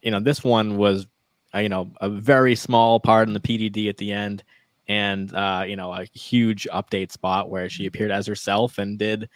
[0.01, 1.05] you know, this one was,
[1.53, 4.43] uh, you know, a very small part in the PDD at the end
[4.87, 9.29] and uh, you know a huge update spot where she appeared as herself and did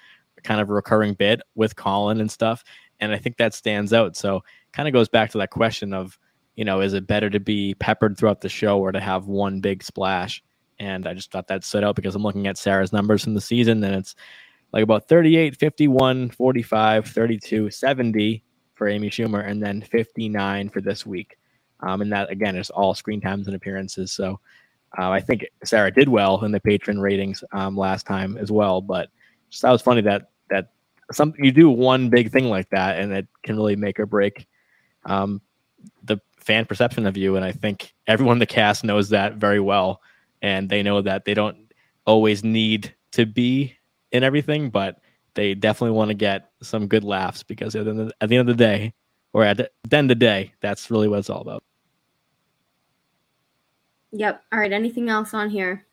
[0.43, 2.63] kind of a recurring bit with Colin and stuff.
[2.99, 4.15] And I think that stands out.
[4.15, 4.43] So
[4.73, 6.17] kind of goes back to that question of,
[6.55, 9.61] you know, is it better to be peppered throughout the show or to have one
[9.61, 10.43] big splash?
[10.79, 13.41] And I just thought that stood out because I'm looking at Sarah's numbers from the
[13.41, 14.15] season and it's
[14.73, 21.05] like about 38, 51, 45, 32, 70 for Amy Schumer, and then 59 for this
[21.05, 21.37] week.
[21.81, 24.11] Um, and that, again, is all screen times and appearances.
[24.11, 24.39] So
[24.97, 28.81] uh, I think Sarah did well in the patron ratings um, last time as well.
[28.81, 29.09] But
[29.49, 30.71] just that was funny that that
[31.11, 34.47] some you do one big thing like that, and it can really make or break
[35.05, 35.41] um,
[36.03, 37.35] the fan perception of you.
[37.35, 40.01] And I think everyone in the cast knows that very well,
[40.41, 41.57] and they know that they don't
[42.05, 43.75] always need to be
[44.11, 44.99] in everything, but
[45.33, 48.57] they definitely want to get some good laughs because at the, at the end of
[48.57, 48.93] the day,
[49.33, 51.63] or at the end of the day, that's really what it's all about.
[54.11, 54.43] Yep.
[54.51, 54.73] All right.
[54.73, 55.85] Anything else on here?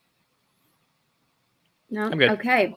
[1.90, 2.06] No.
[2.06, 2.30] I'm good.
[2.30, 2.76] Okay.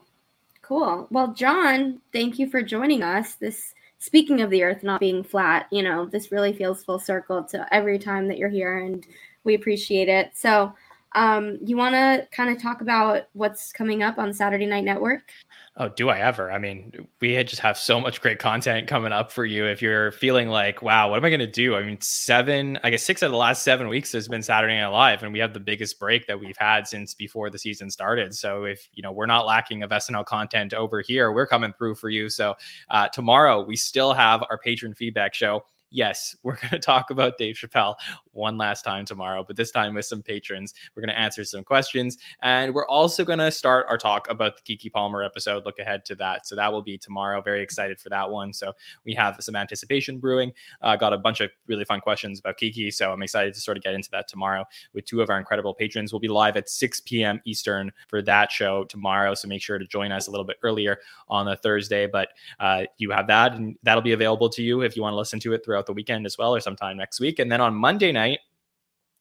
[0.62, 1.08] Cool.
[1.10, 3.34] Well, Jon, thank you for joining us.
[3.34, 7.44] This speaking of the earth not being flat, you know, this really feels full circle
[7.44, 9.06] to every time that you're here and
[9.44, 10.32] we appreciate it.
[10.34, 10.74] So,
[11.14, 15.30] um, you want to kind of talk about what's coming up on Saturday Night Network?
[15.78, 16.52] Oh, do I ever?
[16.52, 19.64] I mean, we just have so much great content coming up for you.
[19.64, 21.74] If you're feeling like, wow, what am I going to do?
[21.74, 24.88] I mean, seven, I guess six of the last seven weeks has been Saturday Night
[24.88, 28.34] Live, and we have the biggest break that we've had since before the season started.
[28.34, 31.94] So if you know we're not lacking of SNL content over here, we're coming through
[31.94, 32.28] for you.
[32.28, 32.54] So
[32.90, 37.38] uh, tomorrow we still have our patron feedback show yes, we're going to talk about
[37.38, 37.94] Dave Chappelle
[38.32, 40.74] one last time tomorrow, but this time with some patrons.
[40.94, 42.18] We're going to answer some questions.
[42.42, 45.64] And we're also going to start our talk about the Keke Palmer episode.
[45.64, 46.46] Look ahead to that.
[46.46, 47.40] So that will be tomorrow.
[47.42, 48.52] Very excited for that one.
[48.52, 48.72] So
[49.04, 50.52] we have some anticipation brewing.
[50.80, 52.92] Uh, got a bunch of really fun questions about Keke.
[52.92, 54.64] So I'm excited to sort of get into that tomorrow
[54.94, 56.12] with two of our incredible patrons.
[56.12, 57.40] We'll be live at 6 p.m.
[57.44, 59.34] Eastern for that show tomorrow.
[59.34, 60.98] So make sure to join us a little bit earlier
[61.28, 62.06] on the Thursday.
[62.06, 62.28] But
[62.60, 65.40] uh, you have that, and that'll be available to you if you want to listen
[65.40, 67.38] to it throughout the weekend as well, or sometime next week.
[67.38, 68.40] And then on Monday night,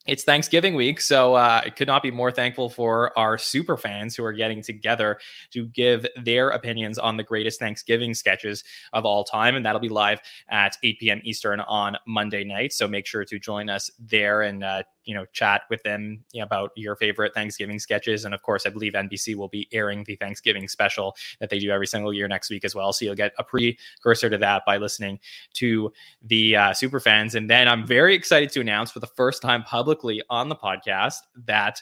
[0.07, 4.15] it's Thanksgiving week, so uh, I could not be more thankful for our super fans
[4.15, 5.19] who are getting together
[5.51, 8.63] to give their opinions on the greatest Thanksgiving sketches
[8.93, 10.19] of all time, and that'll be live
[10.49, 11.21] at 8 p.m.
[11.23, 12.73] Eastern on Monday night.
[12.73, 16.71] So make sure to join us there and uh, you know chat with them about
[16.75, 18.25] your favorite Thanksgiving sketches.
[18.25, 21.69] And of course, I believe NBC will be airing the Thanksgiving special that they do
[21.69, 22.91] every single year next week as well.
[22.91, 25.19] So you'll get a precursor to that by listening
[25.55, 27.35] to the uh, super fans.
[27.35, 29.90] And then I'm very excited to announce for the first time publicly
[30.29, 31.81] on the podcast that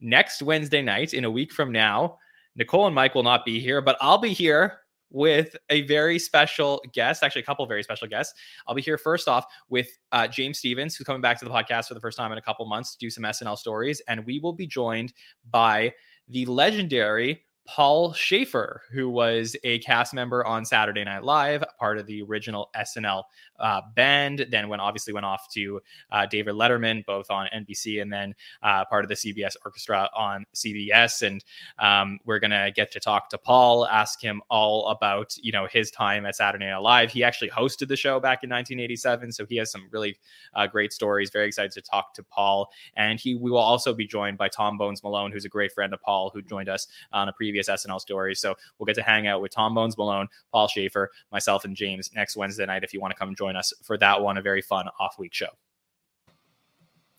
[0.00, 2.18] next Wednesday night, in a week from now,
[2.56, 4.80] Nicole and Mike will not be here, but I'll be here
[5.10, 8.34] with a very special guest, actually, a couple very special guests.
[8.66, 11.88] I'll be here first off with uh, James Stevens, who's coming back to the podcast
[11.88, 14.02] for the first time in a couple months to do some SNL stories.
[14.08, 15.12] And we will be joined
[15.50, 15.92] by
[16.28, 22.06] the legendary Paul Shaffer, who was a cast member on Saturday Night Live, part of
[22.06, 23.24] the original SNL
[23.60, 25.78] uh, band, then went obviously went off to
[26.10, 30.46] uh, David Letterman, both on NBC and then uh, part of the CBS orchestra on
[30.54, 31.20] CBS.
[31.20, 31.44] And
[31.78, 35.90] um, we're gonna get to talk to Paul, ask him all about you know his
[35.90, 37.12] time at Saturday Night Live.
[37.12, 40.18] He actually hosted the show back in 1987, so he has some really
[40.54, 41.28] uh, great stories.
[41.30, 44.78] Very excited to talk to Paul, and he we will also be joined by Tom
[44.78, 48.00] Bones Malone, who's a great friend of Paul, who joined us on a previous SNL
[48.00, 48.34] story.
[48.36, 52.10] So we'll get to hang out with Tom Bones Malone, Paul Shaffer, myself, and James
[52.14, 54.62] next Wednesday night if you want to come join us for that one, a very
[54.62, 55.48] fun off week show.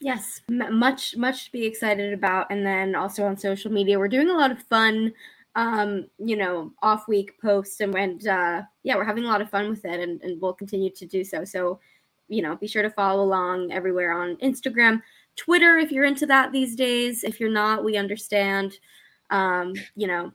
[0.02, 2.48] Yes, much much to be excited about.
[2.50, 5.12] And then also on social media, we're doing a lot of fun,
[5.56, 9.50] um, you know, off week posts, and, and uh, yeah, we're having a lot of
[9.50, 11.44] fun with it, and, and we'll continue to do so.
[11.44, 11.82] So,
[12.30, 15.02] you know, be sure to follow along everywhere on Instagram,
[15.36, 17.26] Twitter if you're into that these days.
[17.26, 18.80] If you're not, we understand.
[19.30, 20.32] Um, you know,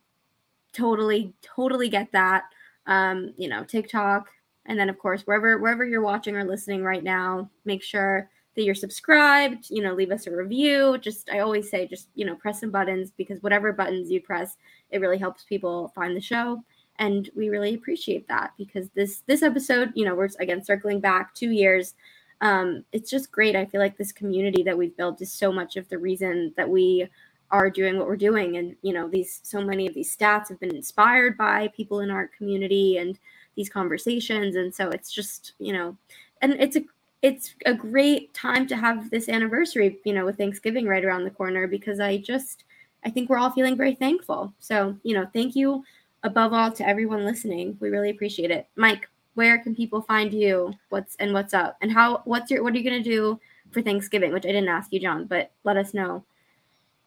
[0.72, 2.44] totally, totally get that.
[2.86, 4.28] Um, you know, TikTok,
[4.66, 8.62] and then of course wherever wherever you're watching or listening right now, make sure that
[8.62, 9.70] you're subscribed.
[9.70, 10.98] You know, leave us a review.
[10.98, 14.56] Just I always say, just you know, press some buttons because whatever buttons you press,
[14.90, 16.62] it really helps people find the show
[16.98, 21.34] and we really appreciate that because this this episode you know we're again circling back
[21.34, 21.94] two years
[22.40, 25.76] um it's just great i feel like this community that we've built is so much
[25.76, 27.06] of the reason that we
[27.54, 28.56] are doing what we're doing.
[28.56, 32.10] And you know these so many of these stats have been inspired by people in
[32.10, 33.18] our community and
[33.54, 34.56] these conversations.
[34.56, 35.96] And so it's just you know
[36.42, 36.84] and it's a
[37.22, 41.30] it's a great time to have this anniversary you know with thanksgiving right around the
[41.30, 42.64] corner because i just
[43.02, 44.52] i think we're all feeling very thankful.
[44.58, 45.84] So you know thank you
[46.24, 47.76] above all to everyone listening.
[47.80, 48.66] We really appreciate it.
[48.76, 50.72] Mike where can people find you?
[50.90, 51.76] What's and what's up?
[51.80, 53.40] And how what's your what are you going to do
[53.70, 54.32] for thanksgiving?
[54.32, 56.24] Which i didn't ask you jon but let us know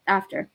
[0.07, 0.49] after.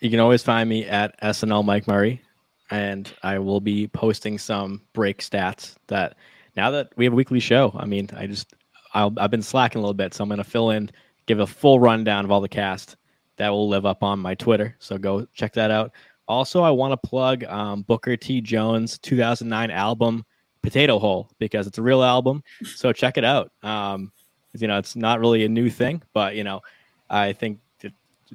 [0.00, 2.22] you can always find me at SNL Mike Murray,
[2.70, 6.16] and I will be posting some break stats that
[6.56, 7.72] now that we have a weekly show.
[7.76, 8.54] I mean, I just
[8.94, 10.90] I'll, I've been slacking a little bit, so I'm going to fill in,
[11.26, 12.96] give a full rundown of all the cast
[13.36, 14.74] that will live up on my Twitter.
[14.78, 15.92] So go check that out.
[16.28, 18.40] Also, I want to plug um, Booker T.
[18.40, 20.24] Jones' 2009 album
[20.62, 22.42] Potato Hole because it's a real album.
[22.64, 23.52] So check it out.
[23.62, 24.12] Um,
[24.58, 26.62] you know, it's not really a new thing, but you know,
[27.08, 27.60] I think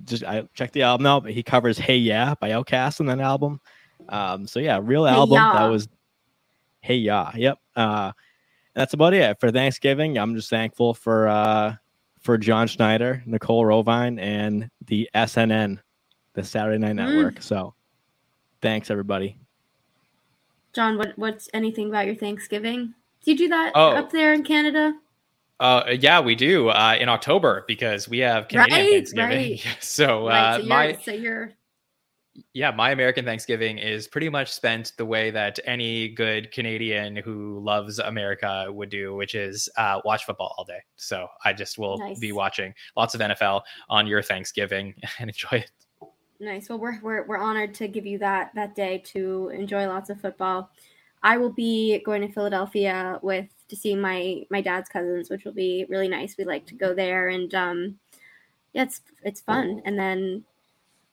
[0.06, 1.24] just I check the album out.
[1.24, 3.60] But he covers "Hey Ya" by Outkast on that album.
[4.10, 5.54] Um, so yeah, real Hey album Ya.
[5.54, 5.88] that was
[6.82, 7.58] "Hey Ya." Yep.
[7.76, 8.12] Uh,
[8.74, 10.18] that's about it for Thanksgiving.
[10.18, 11.76] I'm just thankful for uh,
[12.22, 15.80] for Jon Schneider, Nicole Rovine, and the SNN,
[16.34, 17.14] the Saturday Night Mm.
[17.16, 17.42] Network.
[17.42, 17.74] So
[18.62, 19.38] thanks everybody.
[20.74, 22.94] Jon, what what's anything about your Thanksgiving?
[23.24, 23.92] Do you do that Oh.
[23.92, 24.94] up there in Canada?
[25.62, 29.52] Uh, yeah, we do uh, in October because we have Canadian Right, Thanksgiving.
[29.52, 29.78] right.
[29.82, 30.56] So, right.
[30.56, 31.54] uh, So my so you're
[32.54, 37.60] yeah, my American Thanksgiving is pretty much spent the way that any good Canadian who
[37.60, 40.80] loves America would do, which is uh, watch football all day.
[40.96, 42.20] So I just will Nice.
[42.20, 45.72] be watching lots of NFL on your Thanksgiving and enjoy it.
[46.40, 46.70] Nice.
[46.70, 50.20] Well, we're, we're we're honored to give you that that day to enjoy lots of
[50.20, 50.72] football.
[51.22, 55.54] I will be going to Philadelphia with to see my my dad's cousins, which will
[55.54, 56.38] be really nice.
[56.38, 58.00] We like to go there, and um,
[58.74, 59.82] yeah, it's it's fun.
[59.86, 60.44] And then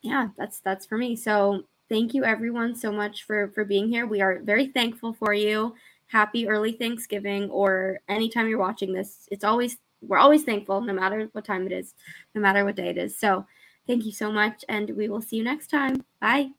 [0.03, 1.15] yeah, that's that's for me.
[1.15, 4.05] So thank you everyone so much for for being here.
[4.05, 5.73] We are very thankful for you.
[6.07, 9.27] Happy early Thanksgiving, or anytime you're watching this.
[9.31, 11.95] It's always we're always thankful, no matter what time it is,
[12.35, 13.17] no matter what day it is.
[13.17, 13.45] So.
[13.87, 16.05] Thank you so much, and we will see you next time.
[16.21, 16.51] Bye.